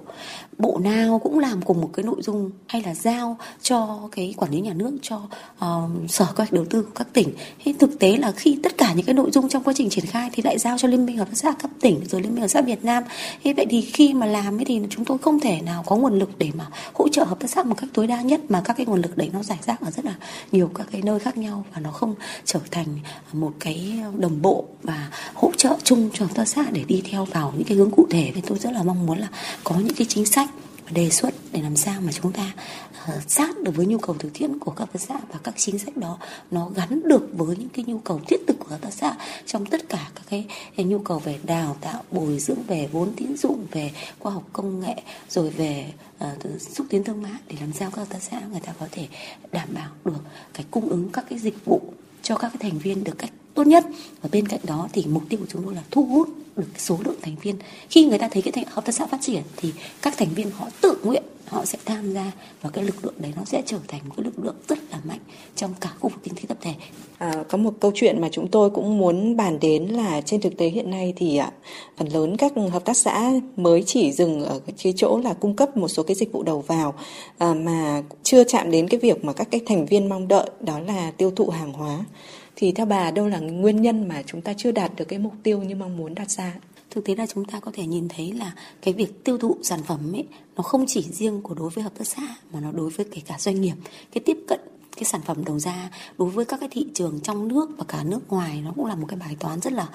Bộ 0.57 0.77
nào 0.83 1.19
cũng 1.19 1.39
làm 1.39 1.61
cùng 1.61 1.81
một 1.81 1.89
cái 1.93 2.03
nội 2.03 2.21
dung 2.21 2.51
hay 2.67 2.83
là 2.85 2.95
giao 2.95 3.37
cho 3.61 4.09
cái 4.11 4.33
quản 4.37 4.51
lý 4.51 4.61
nhà 4.61 4.73
nước 4.73 4.91
cho 5.01 5.21
uh, 5.65 6.09
sở 6.09 6.25
kế 6.25 6.33
hoạch 6.37 6.53
đầu 6.53 6.65
tư 6.69 6.81
của 6.81 6.91
các 6.95 7.07
tỉnh. 7.13 7.29
Thế 7.63 7.73
thực 7.79 7.99
tế 7.99 8.17
là 8.17 8.31
khi 8.31 8.59
tất 8.63 8.77
cả 8.77 8.93
những 8.93 9.05
cái 9.05 9.15
nội 9.15 9.31
dung 9.31 9.49
trong 9.49 9.63
quá 9.63 9.73
trình 9.77 9.89
triển 9.89 10.05
khai 10.05 10.29
thì 10.33 10.43
lại 10.43 10.57
giao 10.57 10.77
cho 10.77 10.87
liên 10.87 11.05
minh 11.05 11.17
hợp 11.17 11.25
tác 11.25 11.37
xã 11.37 11.51
cấp 11.51 11.71
tỉnh 11.81 11.99
rồi 12.05 12.21
liên 12.21 12.31
minh 12.31 12.41
hợp 12.41 12.47
tác 12.47 12.51
xã 12.51 12.61
Việt 12.61 12.85
Nam. 12.85 13.03
Thế 13.43 13.53
vậy 13.53 13.65
thì 13.69 13.81
khi 13.81 14.13
mà 14.13 14.25
làm 14.25 14.59
ấy 14.59 14.65
thì 14.65 14.81
chúng 14.89 15.05
tôi 15.05 15.17
không 15.17 15.39
thể 15.39 15.61
nào 15.61 15.83
có 15.85 15.95
nguồn 15.95 16.19
lực 16.19 16.29
để 16.37 16.51
mà 16.57 16.67
hỗ 16.93 17.07
trợ 17.07 17.23
hợp 17.23 17.39
tác 17.39 17.49
xã 17.49 17.58
một 17.65 17.75
cách 17.77 17.89
tối 17.93 18.07
đa 18.07 18.21
nhất 18.21 18.41
mà 18.49 18.61
các 18.65 18.73
cái 18.77 18.85
nguồn 18.85 19.01
lực 19.01 19.17
đấy 19.17 19.29
nó 19.33 19.43
giải 19.43 19.57
rác 19.65 19.81
ở 19.81 19.91
rất 19.91 20.05
là 20.05 20.15
nhiều 20.51 20.71
các 20.75 20.87
cái 20.91 21.01
nơi 21.01 21.19
khác 21.19 21.37
nhau 21.37 21.65
và 21.73 21.81
nó 21.81 21.91
không 21.91 22.15
trở 22.45 22.59
thành 22.71 22.85
một 23.33 23.53
cái 23.59 23.99
đồng 24.17 24.41
bộ 24.41 24.65
và 24.83 25.09
hỗ 25.33 25.51
trợ 25.57 25.75
chung 25.83 26.09
cho 26.13 26.25
hợp 26.25 26.31
tác 26.35 26.47
xã 26.47 26.65
để 26.71 26.83
đi 26.87 27.01
theo 27.11 27.25
vào 27.25 27.53
những 27.57 27.67
cái 27.67 27.77
hướng 27.77 27.91
cụ 27.91 28.07
thể. 28.09 28.31
Thì 28.35 28.41
tôi 28.47 28.59
rất 28.59 28.73
là 28.73 28.83
mong 28.83 29.05
muốn 29.05 29.17
là 29.17 29.27
có 29.63 29.75
những 29.75 29.95
cái 29.95 30.07
chính 30.09 30.25
sách 30.25 30.49
đề 30.91 31.09
xuất 31.09 31.33
để 31.51 31.61
làm 31.61 31.75
sao 31.75 32.01
mà 32.01 32.11
chúng 32.11 32.31
ta 32.31 32.53
uh, 33.17 33.23
sát 33.27 33.59
được 33.63 33.75
với 33.75 33.85
nhu 33.85 33.97
cầu 33.97 34.15
thực 34.19 34.33
tiễn 34.33 34.59
của 34.59 34.71
các 34.71 34.79
hợp 34.79 34.93
tác 34.93 34.99
xã 35.01 35.19
và 35.33 35.39
các 35.43 35.53
chính 35.57 35.79
sách 35.79 35.97
đó 35.97 36.17
nó 36.51 36.69
gắn 36.75 37.01
được 37.05 37.29
với 37.33 37.57
những 37.57 37.69
cái 37.69 37.85
nhu 37.87 37.97
cầu 37.97 38.21
thiết 38.27 38.37
thực 38.47 38.59
của 38.59 38.67
hợp 38.69 38.81
tác 38.81 38.93
xã 38.93 39.15
trong 39.45 39.65
tất 39.65 39.89
cả 39.89 40.09
các 40.15 40.23
cái, 40.29 40.45
cái 40.75 40.85
nhu 40.85 40.99
cầu 40.99 41.19
về 41.19 41.39
đào 41.43 41.77
tạo 41.81 42.03
bồi 42.11 42.39
dưỡng 42.39 42.63
về 42.67 42.89
vốn 42.91 43.13
tín 43.15 43.37
dụng 43.37 43.65
về 43.71 43.91
khoa 44.19 44.31
học 44.31 44.43
công 44.53 44.79
nghệ 44.79 44.95
rồi 45.29 45.49
về 45.49 45.93
uh, 46.23 46.61
xúc 46.61 46.87
tiến 46.89 47.03
thương 47.03 47.21
mại 47.21 47.39
để 47.47 47.55
làm 47.59 47.73
sao 47.73 47.89
các 47.91 47.97
hợp 47.97 48.09
tác 48.09 48.21
xã 48.21 48.41
người 48.51 48.59
ta 48.59 48.73
có 48.79 48.87
thể 48.91 49.07
đảm 49.51 49.67
bảo 49.73 49.89
được 50.05 50.23
cái 50.53 50.65
cung 50.71 50.89
ứng 50.89 51.09
các 51.09 51.25
cái 51.29 51.39
dịch 51.39 51.65
vụ 51.65 51.81
cho 52.21 52.35
các 52.35 52.49
cái 52.49 52.71
thành 52.71 52.79
viên 52.79 53.03
được 53.03 53.17
cách 53.17 53.31
tốt 53.53 53.67
nhất. 53.67 53.85
Và 54.21 54.29
bên 54.31 54.47
cạnh 54.47 54.59
đó 54.63 54.87
thì 54.93 55.05
mục 55.09 55.23
tiêu 55.29 55.39
của 55.39 55.45
chúng 55.49 55.63
tôi 55.65 55.75
là 55.75 55.83
thu 55.91 56.05
hút 56.05 56.29
được 56.59 56.67
số 56.77 56.99
lượng 57.05 57.15
thành 57.21 57.35
viên 57.41 57.55
khi 57.89 58.05
người 58.05 58.17
ta 58.17 58.27
thấy 58.31 58.41
cái 58.41 58.65
hợp 58.69 58.85
tác 58.85 58.91
xã 58.91 59.05
phát 59.05 59.17
triển 59.21 59.41
thì 59.57 59.73
các 60.01 60.17
thành 60.17 60.29
viên 60.35 60.51
họ 60.51 60.67
tự 60.81 60.97
nguyện 61.03 61.23
họ 61.49 61.65
sẽ 61.65 61.77
tham 61.85 62.13
gia 62.13 62.31
và 62.61 62.69
cái 62.69 62.83
lực 62.83 63.05
lượng 63.05 63.13
đấy 63.17 63.33
nó 63.35 63.43
sẽ 63.45 63.61
trở 63.65 63.77
thành 63.87 64.01
một 64.05 64.13
cái 64.17 64.23
lực 64.23 64.39
lượng 64.43 64.55
rất 64.67 64.79
là 64.91 64.99
mạnh 65.03 65.19
trong 65.55 65.73
cả 65.81 65.89
khu 65.99 66.09
vực 66.09 66.19
kinh 66.23 66.35
tế 66.35 66.41
tập 66.47 66.57
thể. 66.61 66.73
À, 67.17 67.33
có 67.49 67.57
một 67.57 67.73
câu 67.79 67.91
chuyện 67.95 68.21
mà 68.21 68.29
chúng 68.31 68.47
tôi 68.47 68.69
cũng 68.69 68.97
muốn 68.97 69.37
bàn 69.37 69.59
đến 69.59 69.85
là 69.85 70.21
trên 70.21 70.41
thực 70.41 70.57
tế 70.57 70.67
hiện 70.67 70.91
nay 70.91 71.13
thì 71.15 71.37
à, 71.37 71.51
phần 71.97 72.07
lớn 72.07 72.37
các 72.37 72.53
hợp 72.71 72.85
tác 72.85 72.97
xã 72.97 73.31
mới 73.57 73.83
chỉ 73.85 74.11
dừng 74.11 74.45
ở 74.45 74.59
cái 74.83 74.93
chỗ 74.97 75.17
là 75.23 75.33
cung 75.33 75.55
cấp 75.55 75.77
một 75.77 75.87
số 75.87 76.03
cái 76.03 76.15
dịch 76.15 76.31
vụ 76.31 76.43
đầu 76.43 76.61
vào 76.67 76.93
à, 77.37 77.53
mà 77.53 78.03
chưa 78.23 78.43
chạm 78.43 78.71
đến 78.71 78.87
cái 78.87 78.99
việc 78.99 79.25
mà 79.25 79.33
các 79.33 79.47
cái 79.51 79.61
thành 79.65 79.85
viên 79.85 80.09
mong 80.09 80.27
đợi 80.27 80.49
đó 80.59 80.79
là 80.79 81.11
tiêu 81.17 81.31
thụ 81.31 81.49
hàng 81.49 81.73
hóa. 81.73 81.99
Thì 82.61 82.71
theo 82.71 82.85
bà, 82.85 83.11
đâu 83.11 83.27
là 83.27 83.39
nguyên 83.39 83.81
nhân 83.81 84.07
mà 84.07 84.23
chúng 84.25 84.41
ta 84.41 84.53
chưa 84.53 84.71
đạt 84.71 84.91
được 84.95 85.05
cái 85.05 85.19
mục 85.19 85.33
tiêu 85.43 85.61
như 85.61 85.75
mong 85.75 85.97
muốn 85.97 86.15
đặt 86.15 86.31
ra? 86.31 86.53
thực 86.89 87.05
tế 87.05 87.15
là 87.15 87.25
chúng 87.25 87.45
ta 87.45 87.59
có 87.59 87.71
thể 87.73 87.85
nhìn 87.85 88.07
thấy 88.09 88.31
là 88.31 88.51
cái 88.81 88.93
việc 88.93 89.23
tiêu 89.23 89.37
thụ 89.37 89.57
sản 89.63 89.79
phẩm 89.83 90.13
ấy, 90.13 90.25
nó 90.55 90.63
không 90.63 90.85
chỉ 90.87 91.01
riêng 91.01 91.41
của 91.41 91.53
đối 91.53 91.69
với 91.69 91.83
hợp 91.83 91.93
tác 91.97 92.07
xã, 92.07 92.21
mà 92.53 92.59
nó 92.59 92.71
đối 92.71 92.89
với 92.89 93.05
kể 93.11 93.21
cả 93.25 93.35
doanh 93.39 93.61
nghiệp 93.61 93.75
cái 94.11 94.23
tiếp 94.25 94.37
cận 94.47 94.59
cái 94.99 95.05
sản 95.05 95.21
phẩm 95.21 95.45
đầu 95.45 95.59
ra 95.59 95.89
đối 96.17 96.29
với 96.29 96.45
các 96.45 96.59
cái 96.59 96.69
thị 96.71 96.85
trường 96.93 97.19
trong 97.23 97.47
nước 97.47 97.69
và 97.77 97.83
cả 97.87 98.03
nước 98.03 98.19
ngoài 98.29 98.61
nó 98.65 98.71
cũng 98.75 98.85
là 98.85 98.95
một 98.95 99.05
cái 99.09 99.19
bài 99.19 99.35
toán 99.39 99.59
rất 99.59 99.73
là 99.73 99.87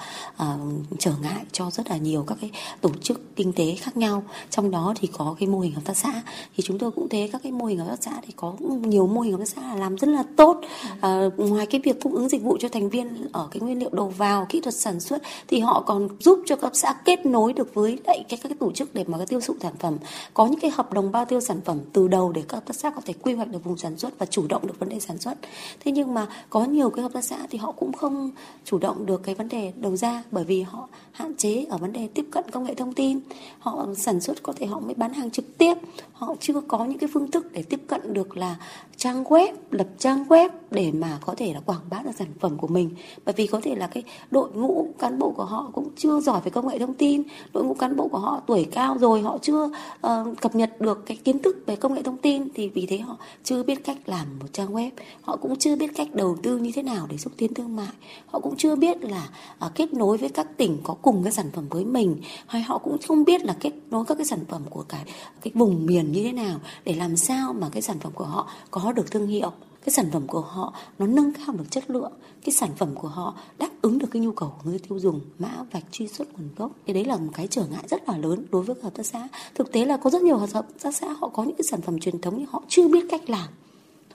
uh, 0.43 0.99
trở 0.99 1.11
ngại 1.21 1.45
cho 1.51 1.71
rất 1.71 1.89
là 1.89 1.97
nhiều 1.97 2.23
các 2.27 2.37
cái 2.41 2.51
tổ 2.81 2.89
chức 3.01 3.35
kinh 3.35 3.53
tế 3.53 3.75
khác 3.75 3.97
nhau. 3.97 4.23
Trong 4.49 4.71
đó 4.71 4.93
thì 4.99 5.07
có 5.07 5.35
cái 5.39 5.47
mô 5.49 5.59
hình 5.59 5.73
hợp 5.73 5.81
tác 5.85 5.97
xã. 5.97 6.21
Thì 6.57 6.63
chúng 6.63 6.79
tôi 6.79 6.91
cũng 6.91 7.09
thế 7.09 7.29
các 7.31 7.43
cái 7.43 7.51
mô 7.51 7.65
hình 7.65 7.77
hợp 7.77 7.87
tác 7.89 8.03
xã 8.03 8.21
thì 8.27 8.33
có 8.35 8.53
nhiều 8.61 9.07
mô 9.07 9.21
hình 9.21 9.31
hợp 9.31 9.39
tác 9.39 9.47
xã 9.47 9.75
làm 9.75 9.97
rất 9.97 10.07
là 10.07 10.23
tốt. 10.35 10.61
Uh, 10.97 11.39
ngoài 11.39 11.65
cái 11.65 11.81
việc 11.83 12.01
cung 12.01 12.13
ứng 12.13 12.29
dịch 12.29 12.41
vụ 12.41 12.57
cho 12.59 12.69
thành 12.69 12.89
viên 12.89 13.27
ở 13.31 13.47
cái 13.51 13.61
nguyên 13.61 13.79
liệu 13.79 13.89
đầu 13.91 14.07
vào 14.17 14.45
kỹ 14.49 14.61
thuật 14.61 14.75
sản 14.75 14.99
xuất 14.99 15.21
thì 15.47 15.59
họ 15.59 15.83
còn 15.85 16.07
giúp 16.19 16.39
cho 16.45 16.55
các 16.55 16.75
xã 16.75 16.95
kết 17.05 17.25
nối 17.25 17.53
được 17.53 17.73
với 17.73 17.99
lại 18.05 18.23
các 18.29 18.39
cái 18.43 18.51
tổ 18.59 18.71
chức 18.71 18.93
để 18.93 19.03
mà 19.07 19.17
cái 19.17 19.27
tiêu 19.27 19.39
thụ 19.45 19.55
sản 19.61 19.73
phẩm. 19.79 19.97
Có 20.33 20.45
những 20.45 20.59
cái 20.59 20.71
hợp 20.71 20.93
đồng 20.93 21.11
bao 21.11 21.25
tiêu 21.25 21.41
sản 21.41 21.61
phẩm 21.65 21.79
từ 21.93 22.07
đầu 22.07 22.31
để 22.31 22.43
các 22.47 22.55
hợp 22.55 22.65
tác 22.65 22.75
xã 22.75 22.89
có 22.89 23.01
thể 23.05 23.13
quy 23.13 23.33
hoạch 23.33 23.47
được 23.47 23.63
vùng 23.63 23.77
sản 23.77 23.97
xuất 23.97 24.19
và 24.19 24.25
chủ 24.25 24.47
động 24.47 24.67
được 24.67 24.79
vấn 24.79 24.89
đề 24.89 24.94
đề 24.95 24.99
sản 24.99 25.17
xuất. 25.17 25.37
Thế 25.79 25.91
nhưng 25.91 26.13
mà 26.13 26.27
có 26.49 26.65
nhiều 26.65 26.89
cái 26.89 27.03
hợp 27.03 27.13
tác 27.13 27.23
xã 27.23 27.37
thì 27.49 27.57
họ 27.57 27.71
cũng 27.71 27.93
không 27.93 28.31
chủ 28.65 28.77
động 28.77 29.05
được 29.05 29.23
cái 29.23 29.35
vấn 29.35 29.49
đề 29.49 29.73
đầu 29.75 29.95
ra 29.95 30.23
bởi 30.31 30.43
vì 30.43 30.61
họ 30.61 30.87
hạn 31.11 31.35
chế 31.37 31.65
ở 31.69 31.77
vấn 31.77 31.93
đề 31.93 32.07
tiếp 32.07 32.25
cận 32.31 32.43
công 32.51 32.63
nghệ 32.63 32.73
thông 32.73 32.93
tin. 32.93 33.19
Họ 33.59 33.87
sản 33.97 34.21
xuất 34.21 34.43
có 34.43 34.53
thể 34.55 34.65
họ 34.65 34.79
mới 34.79 34.93
bán 34.93 35.13
hàng 35.13 35.31
trực 35.31 35.57
tiếp. 35.57 35.73
Họ 36.13 36.35
chưa 36.39 36.61
có 36.67 36.85
những 36.85 36.97
cái 36.97 37.09
phương 37.13 37.31
thức 37.31 37.51
để 37.51 37.63
tiếp 37.63 37.81
cận 37.87 38.13
được 38.13 38.37
là 38.37 38.55
trang 38.97 39.23
web 39.23 39.53
lập 39.71 39.87
trang 39.97 40.25
web 40.29 40.49
để 40.71 40.91
mà 40.91 41.19
có 41.25 41.33
thể 41.37 41.53
là 41.53 41.59
quảng 41.59 41.81
bá 41.89 42.01
được 42.03 42.11
sản 42.17 42.27
phẩm 42.39 42.57
của 42.57 42.67
mình. 42.67 42.89
Bởi 43.25 43.33
vì 43.37 43.47
có 43.47 43.61
thể 43.63 43.75
là 43.75 43.87
cái 43.87 44.03
đội 44.31 44.49
ngũ 44.53 44.87
cán 44.99 45.19
bộ 45.19 45.33
của 45.37 45.45
họ 45.45 45.69
cũng 45.73 45.89
chưa 45.97 46.19
giỏi 46.19 46.41
về 46.43 46.51
công 46.51 46.67
nghệ 46.67 46.79
thông 46.79 46.93
tin. 46.93 47.23
Đội 47.53 47.63
ngũ 47.63 47.73
cán 47.73 47.95
bộ 47.95 48.07
của 48.07 48.17
họ 48.17 48.41
tuổi 48.47 48.67
cao 48.71 48.97
rồi 48.97 49.21
họ 49.21 49.37
chưa 49.41 49.69
uh, 50.07 50.41
cập 50.41 50.55
nhật 50.55 50.81
được 50.81 51.05
cái 51.05 51.17
kiến 51.17 51.39
thức 51.39 51.63
về 51.65 51.75
công 51.75 51.93
nghệ 51.93 52.01
thông 52.03 52.17
tin 52.17 52.47
thì 52.53 52.69
vì 52.69 52.85
thế 52.85 52.97
họ 52.97 53.17
chưa 53.43 53.63
biết 53.63 53.83
cách 53.83 53.97
làm 54.05 54.39
một 54.39 54.53
trang 54.53 54.73
web 54.73 54.84
họ 55.21 55.35
cũng 55.35 55.55
chưa 55.55 55.75
biết 55.75 55.91
cách 55.95 56.07
đầu 56.13 56.37
tư 56.43 56.57
như 56.57 56.71
thế 56.75 56.83
nào 56.83 57.07
để 57.09 57.17
xúc 57.17 57.33
tiến 57.37 57.53
thương 57.53 57.75
mại. 57.75 57.93
Họ 58.25 58.39
cũng 58.39 58.55
chưa 58.57 58.75
biết 58.75 59.03
là 59.03 59.29
à, 59.59 59.69
kết 59.75 59.93
nối 59.93 60.17
với 60.17 60.29
các 60.29 60.57
tỉnh 60.57 60.77
có 60.83 60.93
cùng 60.93 61.23
cái 61.23 61.31
sản 61.31 61.51
phẩm 61.53 61.65
với 61.69 61.85
mình 61.85 62.21
hay 62.47 62.61
họ 62.61 62.77
cũng 62.77 62.97
không 63.07 63.23
biết 63.23 63.43
là 63.43 63.55
kết 63.59 63.73
nối 63.91 64.05
các 64.05 64.15
cái 64.15 64.25
sản 64.25 64.39
phẩm 64.49 64.61
của 64.69 64.83
cả 64.89 65.03
cái 65.41 65.51
vùng 65.55 65.85
miền 65.85 66.11
như 66.11 66.23
thế 66.23 66.31
nào 66.31 66.59
để 66.85 66.93
làm 66.93 67.17
sao 67.17 67.53
mà 67.53 67.69
cái 67.69 67.81
sản 67.81 67.99
phẩm 67.99 68.11
của 68.15 68.25
họ 68.25 68.47
có 68.71 68.91
được 68.91 69.11
thương 69.11 69.27
hiệu. 69.27 69.51
Cái 69.85 69.93
sản 69.93 70.05
phẩm 70.11 70.27
của 70.27 70.41
họ 70.41 70.73
nó 70.99 71.07
nâng 71.07 71.33
cao 71.33 71.55
được 71.55 71.71
chất 71.71 71.89
lượng. 71.89 72.11
Cái 72.43 72.53
sản 72.53 72.69
phẩm 72.77 72.95
của 72.95 73.07
họ 73.07 73.35
đáp 73.57 73.69
ứng 73.81 73.99
được 73.99 74.07
cái 74.11 74.21
nhu 74.21 74.31
cầu 74.31 74.49
của 74.49 74.69
người 74.69 74.79
tiêu 74.79 74.99
dùng 74.99 75.21
mã 75.39 75.49
vạch 75.71 75.83
truy 75.91 76.07
xuất 76.07 76.33
nguồn 76.33 76.49
gốc. 76.57 76.71
Thì 76.87 76.93
đấy 76.93 77.05
là 77.05 77.17
một 77.17 77.31
cái 77.33 77.47
trở 77.47 77.65
ngại 77.71 77.83
rất 77.89 78.09
là 78.09 78.17
lớn 78.17 78.45
đối 78.51 78.63
với 78.63 78.75
hợp 78.83 78.93
tác 78.95 79.05
xã. 79.05 79.27
Thực 79.55 79.71
tế 79.71 79.85
là 79.85 79.97
có 79.97 80.09
rất 80.09 80.21
nhiều 80.21 80.37
hợp 80.37 80.49
tác 80.81 80.95
xã 80.95 81.07
họ 81.07 81.27
có 81.27 81.43
những 81.43 81.55
cái 81.55 81.63
sản 81.63 81.81
phẩm 81.81 81.99
truyền 81.99 82.21
thống 82.21 82.35
nhưng 82.37 82.47
họ 82.49 82.63
chưa 82.67 82.87
biết 82.87 83.05
cách 83.09 83.29
làm 83.29 83.47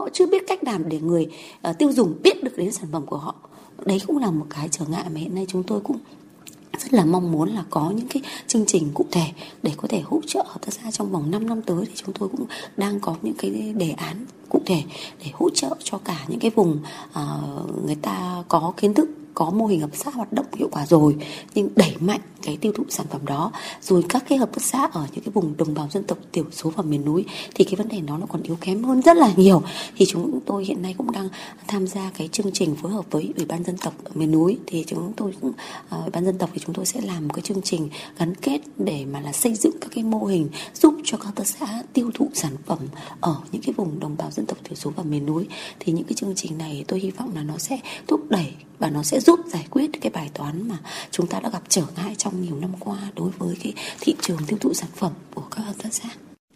họ 0.00 0.09
chưa 0.12 0.26
biết 0.26 0.47
cách 0.47 0.64
làm 0.64 0.88
để 0.88 1.00
người 1.00 1.28
uh, 1.69 1.78
tiêu 1.78 1.92
dùng 1.92 2.14
biết 2.23 2.45
được 2.45 2.57
đến 2.57 2.73
sản 2.73 2.88
phẩm 2.92 3.07
của 3.07 3.16
họ. 3.16 3.35
Đấy 3.85 4.00
cũng 4.07 4.19
là 4.19 4.30
một 4.30 4.47
cái 4.50 4.69
trở 4.71 4.85
ngại 4.88 5.04
mà 5.14 5.21
hiện 5.21 5.35
nay 5.35 5.47
chúng 5.49 5.62
tôi 5.62 5.80
cũng 5.80 5.97
rất 6.78 6.95
là 6.95 7.04
mong 7.04 7.33
muốn 7.33 7.49
là 7.49 7.64
có 7.71 7.92
những 7.97 8.09
cái 8.09 8.23
chương 8.47 8.66
trình 8.66 8.90
cụ 8.95 9.07
thể 9.11 9.26
để 9.62 9.73
có 9.76 9.88
thể 9.88 10.00
hỗ 10.00 10.21
trợ 10.26 10.45
hợp 10.47 10.61
tác 10.66 10.73
xã 10.73 10.90
trong 10.90 11.12
vòng 11.12 11.30
5 11.30 11.47
năm 11.47 11.62
tới 11.62 11.85
thì 11.87 11.92
chúng 11.95 12.15
tôi 12.19 12.28
cũng 12.28 12.47
đang 12.76 13.00
có 13.00 13.17
những 13.23 13.34
cái 13.39 13.50
đề 13.76 13.91
án 13.91 14.26
cụ 14.49 14.60
thể 14.67 14.82
để 15.25 15.30
hỗ 15.32 15.50
trợ 15.50 15.76
cho 15.84 15.99
cả 15.99 16.25
những 16.28 16.41
cái 16.41 16.50
vùng 16.50 16.78
uh, 17.10 17.86
người 17.86 17.97
ta 18.02 18.45
có 18.49 18.73
kiến 18.76 18.95
thức 18.95 19.08
có 19.34 19.50
mô 19.50 19.66
hình 19.66 19.80
hợp 19.80 19.90
tác 19.93 19.99
xã 20.04 20.10
hoạt 20.10 20.32
động 20.32 20.47
hiệu 20.56 20.69
quả 20.73 20.86
rồi, 20.86 21.16
nhưng 21.54 21.69
đẩy 21.76 21.95
mạnh 22.00 22.21
cái 22.43 22.56
tiêu 22.56 22.73
thụ 22.73 22.84
sản 22.88 23.06
phẩm 23.10 23.26
đó, 23.26 23.52
rồi 23.80 24.04
các 24.08 24.25
cái 24.28 24.38
hợp 24.38 24.50
tác 24.52 24.62
xã 24.62 24.88
ở 24.93 25.06
những 25.12 25.25
cái 25.25 25.32
vùng 25.32 25.56
đồng 25.56 25.75
bào 25.75 25.88
dân 25.90 26.04
tộc 26.04 26.19
thiểu 26.32 26.45
số 26.52 26.71
và 26.71 26.82
miền 26.82 27.04
núi, 27.04 27.25
thì 27.54 27.64
cái 27.64 27.75
vấn 27.75 27.88
đề 27.88 28.00
đó 28.00 28.19
nó 28.19 28.26
còn 28.26 28.43
yếu 28.43 28.56
kém 28.60 28.84
hơn 28.84 29.02
rất 29.02 29.16
là 29.16 29.32
nhiều. 29.36 29.62
Thì 29.97 30.06
chúng 30.06 30.40
tôi 30.47 30.64
hiện 30.64 30.82
nay 30.82 30.95
cũng 30.99 31.10
đang 31.10 31.28
tham 31.69 31.86
gia 31.86 32.10
cái 32.19 32.28
chương 32.28 32.52
trình 32.52 32.76
phối 32.82 32.93
hợp 32.93 33.04
với 33.10 33.32
ủy 33.36 33.47
ban 33.47 33.64
dân 33.64 33.76
tộc 33.76 33.95
ở 34.04 34.10
miền 34.14 34.32
núi, 34.32 34.58
thì 34.66 34.84
chúng 34.86 35.12
tôi 35.16 35.34
cũng 35.40 35.52
à, 35.88 35.99
ủy 35.99 36.10
ban 36.10 36.25
dân 36.25 36.38
tộc 36.38 36.50
thì 36.52 36.60
chúng 36.66 36.75
tôi 36.75 36.86
sẽ 36.86 37.00
làm 37.00 37.28
một 37.28 37.34
cái 37.34 37.43
chương 37.43 37.62
trình 37.62 37.88
gắn 38.19 38.34
kết 38.34 38.60
để 38.78 39.04
mà 39.04 39.21
là 39.21 39.32
xây 39.32 39.54
dựng 39.54 39.75
các 39.80 39.90
cái 39.95 40.04
mô 40.04 40.25
hình 40.25 40.49
giúp 40.75 40.95
cho 41.04 41.16
các 41.16 41.25
hợp 41.25 41.36
tác 41.36 41.47
xã 41.47 41.82
tiêu 41.93 42.10
thụ 42.14 42.28
sản 42.34 42.52
phẩm 42.66 42.78
ở 43.21 43.36
những 43.52 43.62
cái 43.62 43.73
vùng 43.76 44.00
đồng 44.00 44.16
bào 44.16 44.30
dân 44.30 44.47
tộc 44.47 44.58
thiểu 44.64 44.75
số 44.75 44.93
và 44.97 45.02
miền 45.02 45.26
núi. 45.26 45.47
Thì 45.80 45.93
những 45.93 46.04
cái 46.04 46.14
chương 46.14 46.34
trình 46.36 46.58
này 46.58 46.84
tôi 46.88 47.00
hy 47.00 47.10
vọng 47.10 47.30
là 47.34 47.43
nó 47.43 47.58
sẽ 47.58 47.80
thúc 48.06 48.21
đẩy 48.30 48.54
và 48.78 48.90
nó 48.90 49.02
sẽ 49.02 49.20
giúp 49.21 49.41
giải 49.52 49.67
quyết 49.71 49.91
cái 50.00 50.11
bài 50.11 50.30
toán 50.35 50.69
mà 50.69 50.78
chúng 51.11 51.26
ta 51.26 51.41
đã 51.41 51.50
gặp 51.50 51.63
trở 51.69 51.83
ngại 51.97 52.15
trong 52.15 52.43
nhiều 52.43 52.56
năm 52.56 52.71
qua 52.80 52.99
đối 53.17 53.30
với 53.39 53.56
cái 53.63 53.73
thị 54.00 54.15
trường 54.21 54.39
tiêu 54.47 54.59
thụ 54.61 54.75
sản 54.75 54.91
phẩm 54.95 55.13
của 55.35 55.45
các 55.56 55.63
hợp 55.63 55.75
tác 55.83 55.95
xã. 55.95 56.09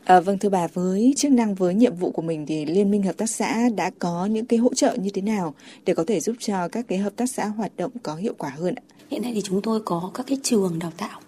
À, 0.05 0.20
vâng 0.20 0.38
thưa 0.38 0.48
bà 0.48 0.66
với 0.66 1.14
chức 1.16 1.33
năng 1.33 1.55
với 1.55 1.74
nhiệm 1.74 1.96
vụ 1.96 2.11
của 2.11 2.22
mình 2.22 2.46
thì 2.46 2.66
liên 2.66 2.90
minh 2.90 3.03
hợp 3.03 3.16
tác 3.16 3.31
xã 3.31 3.68
đã 3.77 3.90
có 3.98 4.27
những 4.27 4.46
cái 4.46 4.59
hỗ 4.59 4.74
trợ 4.74 4.94
như 4.94 5.11
thế 5.14 5.22
nào 5.22 5.55
để 5.87 5.94
có 5.94 6.05
thể 6.07 6.20
giúp 6.20 6.37
cho 6.38 6.68
các 6.68 6.88
cái 6.88 6.98
hợp 6.98 7.12
tác 7.16 7.27
xã 7.27 7.46
hoạt 7.46 7.77
động 7.77 7.90
có 8.03 8.14
hiệu 8.14 8.35
quả 8.38 8.50
hơn 8.50 8.74
ạ? 8.74 8.83
Hiện 9.11 9.22
nay 9.22 9.33
thì 9.35 9.42
chúng 9.42 9.62
tôi 9.62 9.81
có 9.85 10.11
các 10.14 10.27
cái 10.27 10.38
trường 10.42 10.79
đào 10.79 10.92
tạo 10.96 11.20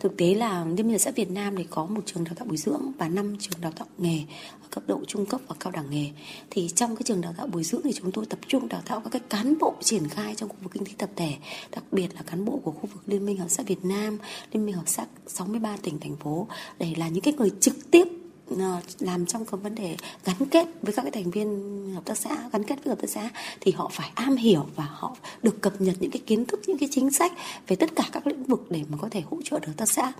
thực 0.00 0.16
tế 0.16 0.34
là 0.34 0.64
liên 0.64 0.86
minh 0.86 0.90
hợp 0.90 0.98
xã 0.98 1.10
Việt 1.10 1.30
Nam 1.30 1.56
thì 1.56 1.64
có 1.70 1.86
một 1.86 2.00
trường 2.06 2.24
đào 2.24 2.34
tạo 2.34 2.46
bồi 2.46 2.56
dưỡng 2.56 2.92
và 2.98 3.08
năm 3.08 3.36
trường 3.40 3.60
đào 3.60 3.72
tạo 3.72 3.86
nghề 3.98 4.18
ở 4.62 4.68
cấp 4.70 4.84
độ 4.86 5.00
trung 5.06 5.26
cấp 5.26 5.40
và 5.48 5.54
cao 5.60 5.70
đẳng 5.70 5.90
nghề. 5.90 6.10
Thì 6.50 6.68
trong 6.68 6.96
cái 6.96 7.02
trường 7.04 7.20
đào 7.20 7.34
tạo 7.36 7.46
bồi 7.46 7.64
dưỡng 7.64 7.80
thì 7.84 7.92
chúng 7.92 8.12
tôi 8.12 8.26
tập 8.26 8.38
trung 8.46 8.68
đào 8.68 8.82
tạo 8.86 9.00
các 9.00 9.10
cái 9.10 9.22
cán 9.28 9.58
bộ 9.58 9.74
triển 9.80 10.08
khai 10.08 10.34
trong 10.34 10.48
khu 10.48 10.56
vực 10.62 10.72
kinh 10.72 10.84
tế 10.84 10.92
tập 10.98 11.10
thể, 11.16 11.34
đặc 11.70 11.84
biệt 11.92 12.08
là 12.14 12.22
cán 12.22 12.44
bộ 12.44 12.60
của 12.64 12.70
khu 12.70 12.88
vực 12.92 13.02
liên 13.06 13.26
minh 13.26 13.36
hợp 13.36 13.48
xã 13.48 13.62
Việt 13.62 13.84
Nam, 13.84 14.18
liên 14.52 14.66
minh 14.66 14.74
hợp 14.74 14.96
tác 14.96 15.06
63 15.26 15.76
tỉnh, 15.82 16.00
thành 16.00 16.16
phố, 16.16 16.46
để 16.78 16.94
là 16.96 17.08
những 17.08 17.22
cái 17.22 17.34
người 17.34 17.50
trực 17.60 17.90
tiếp 17.90 18.08
Ờ, 18.50 18.80
làm 19.00 19.26
trong 19.26 19.44
cái 19.44 19.60
vấn 19.62 19.74
đề 19.74 19.96
gắn 20.24 20.36
kết 20.50 20.66
với 20.82 20.92
các 20.92 21.02
cái 21.02 21.10
thành 21.10 21.30
viên 21.30 21.48
hợp 21.94 22.04
tác 22.04 22.18
xã 22.18 22.30
gắn 22.52 22.64
kết 22.64 22.84
với 22.84 22.90
hợp 22.90 23.00
tác 23.00 23.10
xã 23.10 23.30
thì 23.60 23.72
họ 23.72 23.90
phải 23.92 24.10
am 24.14 24.36
hiểu 24.36 24.66
và 24.76 24.84
họ 24.90 25.16
được 25.42 25.60
cập 25.60 25.80
nhật 25.80 25.96
những 26.00 26.10
cái 26.10 26.22
kiến 26.26 26.46
thức 26.46 26.60
những 26.66 26.78
cái 26.78 26.88
chính 26.92 27.10
sách 27.10 27.32
về 27.66 27.76
tất 27.76 27.90
cả 27.96 28.04
các 28.12 28.26
lĩnh 28.26 28.44
vực 28.44 28.66
để 28.70 28.82
mà 28.88 28.98
có 29.00 29.08
thể 29.10 29.22
hỗ 29.30 29.36
trợ 29.44 29.58
được 29.58 29.66
hợp 29.66 29.76
tác 29.76 29.88
xã. 29.88 30.12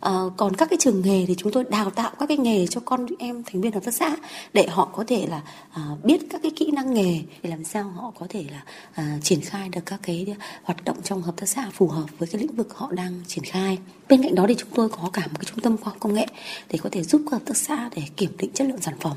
À, 0.00 0.12
còn 0.36 0.56
các 0.56 0.70
cái 0.70 0.76
trường 0.80 1.02
nghề 1.02 1.24
thì 1.26 1.34
chúng 1.38 1.52
tôi 1.52 1.64
đào 1.64 1.90
tạo 1.90 2.10
các 2.18 2.26
cái 2.26 2.36
nghề 2.36 2.66
cho 2.66 2.80
con 2.84 3.06
em 3.18 3.42
thành 3.46 3.60
viên 3.60 3.72
hợp 3.72 3.84
tác 3.84 3.94
xã 3.94 4.16
để 4.52 4.66
họ 4.68 4.84
có 4.84 5.04
thể 5.06 5.26
là 5.26 5.42
à, 5.72 5.82
biết 6.02 6.20
các 6.30 6.40
cái 6.42 6.52
kỹ 6.56 6.70
năng 6.70 6.94
nghề 6.94 7.20
để 7.42 7.50
làm 7.50 7.64
sao 7.64 7.84
họ 7.84 8.12
có 8.18 8.26
thể 8.28 8.44
là 8.50 8.62
à, 8.94 9.18
triển 9.22 9.40
khai 9.40 9.68
được 9.68 9.80
các 9.86 10.00
cái 10.02 10.36
hoạt 10.62 10.84
động 10.84 10.96
trong 11.04 11.22
hợp 11.22 11.36
tác 11.36 11.46
xã 11.46 11.70
phù 11.72 11.88
hợp 11.88 12.06
với 12.18 12.28
cái 12.28 12.40
lĩnh 12.40 12.56
vực 12.56 12.74
họ 12.74 12.92
đang 12.92 13.20
triển 13.26 13.44
khai. 13.44 13.78
Bên 14.08 14.22
cạnh 14.22 14.34
đó 14.34 14.44
thì 14.48 14.54
chúng 14.58 14.68
tôi 14.74 14.88
có 14.88 15.10
cả 15.12 15.22
một 15.26 15.38
cái 15.38 15.44
trung 15.44 15.60
tâm 15.60 15.76
khoa 15.76 15.92
học 15.92 15.96
công 16.00 16.14
nghệ 16.14 16.26
để 16.68 16.78
có 16.82 16.88
thể 16.92 17.02
giúp 17.02 17.22
các 17.24 17.32
hợp 17.32 17.42
tác 17.46 17.56
xã 17.56 17.67
để 17.96 18.02
kiểm 18.16 18.36
định 18.38 18.50
chất 18.54 18.66
lượng 18.66 18.80
sản 18.80 18.94
phẩm 19.00 19.16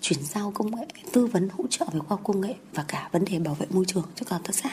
chuyển 0.00 0.18
giao 0.22 0.50
công 0.54 0.76
nghệ 0.76 0.86
tư 1.12 1.26
vấn 1.26 1.48
hỗ 1.48 1.64
trợ 1.70 1.86
về 1.92 1.98
khoa 1.98 2.08
học 2.08 2.20
công 2.24 2.40
nghệ 2.40 2.54
và 2.74 2.84
cả 2.88 3.08
vấn 3.12 3.24
đề 3.24 3.38
bảo 3.38 3.54
vệ 3.54 3.66
môi 3.70 3.84
trường 3.84 4.04
cho 4.14 4.24
các 4.24 4.30
hợp 4.30 4.40
tác 4.44 4.54
xã. 4.54 4.70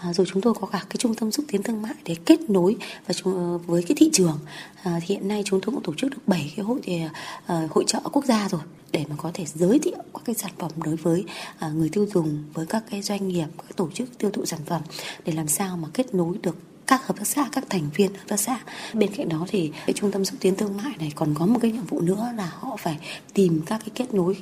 À, 0.00 0.12
rồi 0.12 0.26
chúng 0.32 0.42
tôi 0.42 0.54
có 0.60 0.66
cả 0.66 0.78
cái 0.90 0.96
trung 0.98 1.14
tâm 1.14 1.30
xúc 1.30 1.44
tiến 1.48 1.62
thương 1.62 1.82
mại 1.82 1.94
để 2.04 2.16
kết 2.26 2.50
nối 2.50 2.76
và 3.06 3.14
chúng, 3.14 3.34
ờ, 3.34 3.58
với 3.58 3.82
cái 3.82 3.96
thị 3.96 4.10
trường. 4.12 4.38
À, 4.82 5.00
thì 5.00 5.14
hiện 5.14 5.28
nay 5.28 5.42
chúng 5.44 5.60
tôi 5.60 5.74
cũng 5.74 5.82
tổ 5.82 5.94
chức 5.94 6.10
được 6.10 6.22
7 6.26 6.52
cái 6.56 6.64
hội 6.64 6.80
uh, 6.80 7.70
hội 7.70 7.84
trợ 7.86 8.00
quốc 8.12 8.24
gia 8.24 8.48
rồi 8.48 8.60
để 8.92 9.04
mà 9.08 9.16
có 9.18 9.30
thể 9.34 9.44
giới 9.54 9.78
thiệu 9.78 9.96
các 10.14 10.22
cái 10.24 10.34
sản 10.34 10.50
phẩm 10.58 10.70
đối 10.84 10.96
với 10.96 11.24
à, 11.58 11.68
người 11.68 11.88
tiêu 11.88 12.06
dùng 12.14 12.44
với 12.54 12.66
các 12.66 12.84
cái 12.90 13.02
doanh 13.02 13.28
nghiệp 13.28 13.46
các 13.58 13.76
tổ 13.76 13.90
chức 13.90 14.18
tiêu 14.18 14.30
thụ 14.30 14.46
sản 14.46 14.60
phẩm 14.66 14.82
để 15.24 15.32
làm 15.32 15.48
sao 15.48 15.76
mà 15.76 15.88
kết 15.94 16.14
nối 16.14 16.38
được 16.42 16.56
các 16.88 17.06
hợp 17.06 17.16
tác 17.18 17.26
xã, 17.26 17.48
các 17.52 17.64
thành 17.70 17.90
viên 17.94 18.14
hợp 18.14 18.24
tác 18.28 18.40
xã. 18.40 18.58
Bên 18.94 19.10
cạnh 19.16 19.28
đó 19.28 19.46
thì 19.48 19.72
cái 19.86 19.92
trung 19.92 20.12
tâm 20.12 20.24
xúc 20.24 20.36
tiến 20.40 20.56
thương 20.56 20.76
mại 20.76 20.92
này 20.98 21.12
còn 21.14 21.34
có 21.34 21.46
một 21.46 21.58
cái 21.62 21.72
nhiệm 21.72 21.84
vụ 21.84 22.00
nữa 22.00 22.28
là 22.36 22.52
họ 22.54 22.76
phải 22.78 22.98
tìm 23.34 23.60
các 23.66 23.78
cái 23.78 23.90
kết 23.94 24.14
nối 24.14 24.36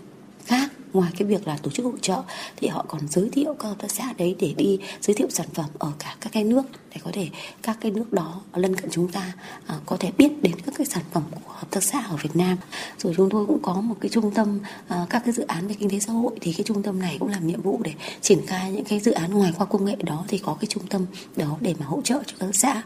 khác 0.44 0.70
ngoài 0.96 1.12
cái 1.18 1.28
việc 1.28 1.46
là 1.46 1.58
tổ 1.62 1.70
chức 1.70 1.84
hỗ 1.84 1.92
trợ 2.02 2.22
thì 2.56 2.68
họ 2.68 2.84
còn 2.88 3.00
giới 3.08 3.28
thiệu 3.32 3.54
các 3.58 3.68
hợp 3.68 3.78
tác 3.78 3.90
xã 3.90 4.12
đấy 4.18 4.36
để 4.38 4.54
đi 4.56 4.78
giới 5.00 5.14
thiệu 5.14 5.26
sản 5.30 5.46
phẩm 5.54 5.66
ở 5.78 5.92
cả 5.98 6.16
các 6.20 6.32
cái 6.32 6.44
nước 6.44 6.62
để 6.94 7.00
có 7.04 7.10
thể 7.14 7.28
các 7.62 7.78
cái 7.80 7.90
nước 7.90 8.12
đó 8.12 8.40
lân 8.54 8.76
cận 8.76 8.90
chúng 8.90 9.08
ta 9.08 9.32
à, 9.66 9.74
có 9.86 9.96
thể 9.96 10.10
biết 10.18 10.42
đến 10.42 10.52
các 10.66 10.74
cái 10.78 10.86
sản 10.86 11.02
phẩm 11.12 11.22
của 11.30 11.52
hợp 11.52 11.70
tác 11.70 11.82
xã 11.82 12.00
ở 12.00 12.16
Việt 12.16 12.36
Nam. 12.36 12.56
Rồi 12.98 13.14
chúng 13.16 13.30
tôi 13.30 13.46
cũng 13.46 13.62
có 13.62 13.74
một 13.74 13.96
cái 14.00 14.08
trung 14.08 14.30
tâm 14.30 14.60
à, 14.88 15.06
các 15.10 15.22
cái 15.24 15.32
dự 15.32 15.44
án 15.46 15.68
về 15.68 15.74
kinh 15.78 15.90
tế 15.90 15.98
xã 15.98 16.12
hội 16.12 16.32
thì 16.40 16.52
cái 16.52 16.64
trung 16.64 16.82
tâm 16.82 16.98
này 16.98 17.16
cũng 17.20 17.28
làm 17.28 17.46
nhiệm 17.46 17.62
vụ 17.62 17.80
để 17.84 17.92
triển 18.20 18.46
khai 18.46 18.72
những 18.72 18.84
cái 18.84 19.00
dự 19.00 19.12
án 19.12 19.30
ngoài 19.30 19.52
khoa 19.52 19.66
công 19.66 19.84
nghệ 19.84 19.96
đó 20.04 20.24
thì 20.28 20.38
có 20.38 20.56
cái 20.60 20.66
trung 20.66 20.86
tâm 20.86 21.06
đó 21.36 21.56
để 21.60 21.74
mà 21.78 21.86
hỗ 21.86 22.00
trợ 22.02 22.22
cho 22.26 22.36
các 22.38 22.48
xã 22.52 22.82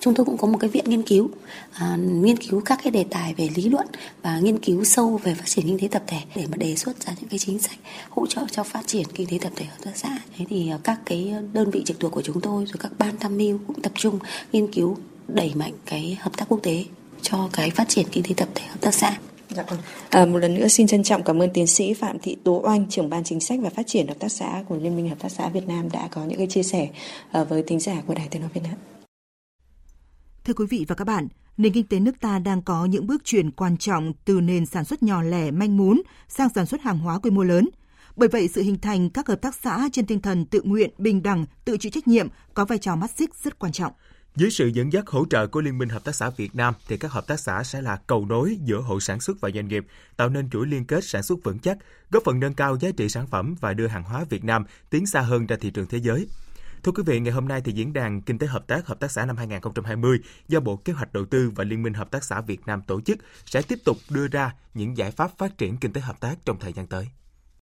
chúng 0.00 0.14
tôi 0.14 0.26
cũng 0.26 0.36
có 0.36 0.48
một 0.48 0.58
cái 0.60 0.70
viện 0.70 0.84
nghiên 0.88 1.02
cứu 1.02 1.30
à, 1.72 1.96
nghiên 1.96 2.36
cứu 2.36 2.60
các 2.60 2.78
cái 2.82 2.90
đề 2.90 3.04
tài 3.10 3.34
về 3.34 3.48
lý 3.54 3.68
luận 3.68 3.86
và 4.22 4.38
nghiên 4.38 4.58
cứu 4.58 4.84
sâu 4.84 5.20
về 5.24 5.34
phát 5.34 5.46
triển 5.46 5.66
kinh 5.66 5.78
tế 5.78 5.88
tập 5.88 6.02
thể 6.06 6.18
để 6.34 6.46
mà 6.50 6.56
đề 6.56 6.76
xuất 6.76 7.06
ra 7.06 7.12
những 7.20 7.28
cái 7.28 7.38
chính 7.38 7.58
sách 7.58 7.78
hỗ 8.10 8.26
trợ 8.26 8.40
cho 8.50 8.62
phát 8.62 8.86
triển 8.86 9.06
kinh 9.14 9.26
tế 9.30 9.38
tập 9.40 9.52
thể 9.56 9.64
hợp 9.64 9.78
tác 9.84 9.96
xã 9.96 10.18
thế 10.36 10.44
thì 10.48 10.70
à, 10.70 10.78
các 10.84 11.00
cái 11.06 11.34
đơn 11.52 11.70
vị 11.70 11.82
trực 11.86 12.00
thuộc 12.00 12.12
của 12.12 12.22
chúng 12.22 12.40
tôi 12.40 12.64
rồi 12.66 12.76
các 12.80 12.92
ban 12.98 13.18
tham 13.18 13.36
mưu 13.38 13.58
cũng 13.66 13.82
tập 13.82 13.92
trung 13.94 14.18
nghiên 14.52 14.72
cứu 14.72 14.96
đẩy 15.28 15.52
mạnh 15.54 15.72
cái 15.86 16.18
hợp 16.20 16.36
tác 16.36 16.44
quốc 16.48 16.60
tế 16.62 16.84
cho 17.22 17.48
cái 17.52 17.70
phát 17.70 17.88
triển 17.88 18.06
kinh 18.12 18.24
tế 18.24 18.34
tập 18.36 18.48
thể 18.54 18.66
hợp 18.66 18.80
tác 18.80 18.94
xã 18.94 19.18
Dạ 19.50 19.62
vâng. 19.68 19.78
À, 20.10 20.26
một 20.26 20.38
lần 20.38 20.54
nữa 20.54 20.68
xin 20.68 20.86
trân 20.86 21.02
trọng 21.02 21.22
cảm 21.22 21.42
ơn 21.42 21.50
tiến 21.54 21.66
sĩ 21.66 21.94
Phạm 21.94 22.18
Thị 22.18 22.36
Tố 22.44 22.60
Oanh, 22.64 22.86
trưởng 22.90 23.10
ban 23.10 23.24
chính 23.24 23.40
sách 23.40 23.58
và 23.62 23.70
phát 23.70 23.86
triển 23.86 24.06
hợp 24.06 24.18
tác 24.18 24.32
xã 24.32 24.62
của 24.68 24.76
Liên 24.76 24.96
minh 24.96 25.08
Hợp 25.08 25.18
tác 25.18 25.28
xã 25.28 25.48
Việt 25.48 25.68
Nam 25.68 25.90
đã 25.92 26.08
có 26.10 26.24
những 26.24 26.38
cái 26.38 26.46
chia 26.46 26.62
sẻ 26.62 26.88
uh, 27.40 27.48
với 27.48 27.62
thính 27.62 27.80
giả 27.80 28.02
của 28.06 28.14
Đài 28.14 28.28
Tiếng 28.30 28.42
nói 28.42 28.50
Việt 28.54 28.62
Nam. 28.64 29.03
Thưa 30.44 30.54
quý 30.54 30.66
vị 30.70 30.84
và 30.88 30.94
các 30.94 31.04
bạn, 31.04 31.28
nền 31.56 31.72
kinh 31.72 31.86
tế 31.86 32.00
nước 32.00 32.20
ta 32.20 32.38
đang 32.38 32.62
có 32.62 32.84
những 32.84 33.06
bước 33.06 33.24
chuyển 33.24 33.50
quan 33.50 33.76
trọng 33.76 34.12
từ 34.24 34.40
nền 34.40 34.66
sản 34.66 34.84
xuất 34.84 35.02
nhỏ 35.02 35.22
lẻ 35.22 35.50
manh 35.50 35.76
mún 35.76 36.02
sang 36.28 36.48
sản 36.54 36.66
xuất 36.66 36.82
hàng 36.82 36.98
hóa 36.98 37.18
quy 37.18 37.30
mô 37.30 37.42
lớn. 37.42 37.68
Bởi 38.16 38.28
vậy, 38.28 38.48
sự 38.48 38.62
hình 38.62 38.78
thành 38.78 39.10
các 39.10 39.28
hợp 39.28 39.40
tác 39.42 39.54
xã 39.54 39.88
trên 39.92 40.06
tinh 40.06 40.20
thần 40.20 40.46
tự 40.46 40.62
nguyện, 40.64 40.90
bình 40.98 41.22
đẳng, 41.22 41.46
tự 41.64 41.76
chịu 41.76 41.90
trách 41.90 42.08
nhiệm 42.08 42.28
có 42.54 42.64
vai 42.64 42.78
trò 42.78 42.96
mắt 42.96 43.10
xích 43.16 43.30
rất 43.44 43.58
quan 43.58 43.72
trọng. 43.72 43.92
Dưới 44.36 44.50
sự 44.50 44.66
dẫn 44.66 44.92
dắt 44.92 45.04
hỗ 45.06 45.24
trợ 45.30 45.46
của 45.46 45.60
Liên 45.60 45.78
minh 45.78 45.88
Hợp 45.88 46.04
tác 46.04 46.14
xã 46.14 46.30
Việt 46.30 46.54
Nam 46.54 46.74
thì 46.88 46.96
các 46.96 47.12
hợp 47.12 47.26
tác 47.26 47.40
xã 47.40 47.64
sẽ 47.64 47.82
là 47.82 47.96
cầu 48.06 48.26
nối 48.26 48.58
giữa 48.64 48.80
hộ 48.80 49.00
sản 49.00 49.20
xuất 49.20 49.40
và 49.40 49.50
doanh 49.54 49.68
nghiệp, 49.68 49.86
tạo 50.16 50.28
nên 50.28 50.50
chuỗi 50.50 50.66
liên 50.66 50.84
kết 50.84 51.04
sản 51.04 51.22
xuất 51.22 51.38
vững 51.44 51.58
chắc, 51.58 51.78
góp 52.10 52.22
phần 52.26 52.40
nâng 52.40 52.54
cao 52.54 52.78
giá 52.80 52.90
trị 52.96 53.08
sản 53.08 53.26
phẩm 53.26 53.54
và 53.60 53.74
đưa 53.74 53.86
hàng 53.86 54.02
hóa 54.02 54.24
Việt 54.30 54.44
Nam 54.44 54.64
tiến 54.90 55.06
xa 55.06 55.20
hơn 55.20 55.46
ra 55.46 55.56
thị 55.60 55.70
trường 55.70 55.86
thế 55.86 55.98
giới. 55.98 56.26
Thưa 56.84 56.92
quý 56.92 57.02
vị, 57.06 57.20
ngày 57.20 57.32
hôm 57.32 57.48
nay 57.48 57.60
thì 57.64 57.72
diễn 57.72 57.92
đàn 57.92 58.22
Kinh 58.22 58.38
tế 58.38 58.46
hợp 58.46 58.66
tác 58.66 58.86
hợp 58.86 59.00
tác 59.00 59.10
xã 59.10 59.26
năm 59.26 59.36
2020 59.36 60.18
do 60.48 60.60
Bộ 60.60 60.76
Kế 60.76 60.92
hoạch 60.92 61.12
Đầu 61.12 61.24
tư 61.24 61.50
và 61.54 61.64
Liên 61.64 61.82
minh 61.82 61.94
Hợp 61.94 62.10
tác 62.10 62.24
xã 62.24 62.40
Việt 62.40 62.66
Nam 62.66 62.82
tổ 62.82 63.00
chức 63.00 63.18
sẽ 63.46 63.62
tiếp 63.62 63.78
tục 63.84 63.96
đưa 64.10 64.28
ra 64.28 64.54
những 64.74 64.96
giải 64.96 65.10
pháp 65.10 65.38
phát 65.38 65.58
triển 65.58 65.76
kinh 65.76 65.92
tế 65.92 66.00
hợp 66.00 66.20
tác 66.20 66.34
trong 66.44 66.58
thời 66.60 66.72
gian 66.72 66.86
tới. 66.86 67.08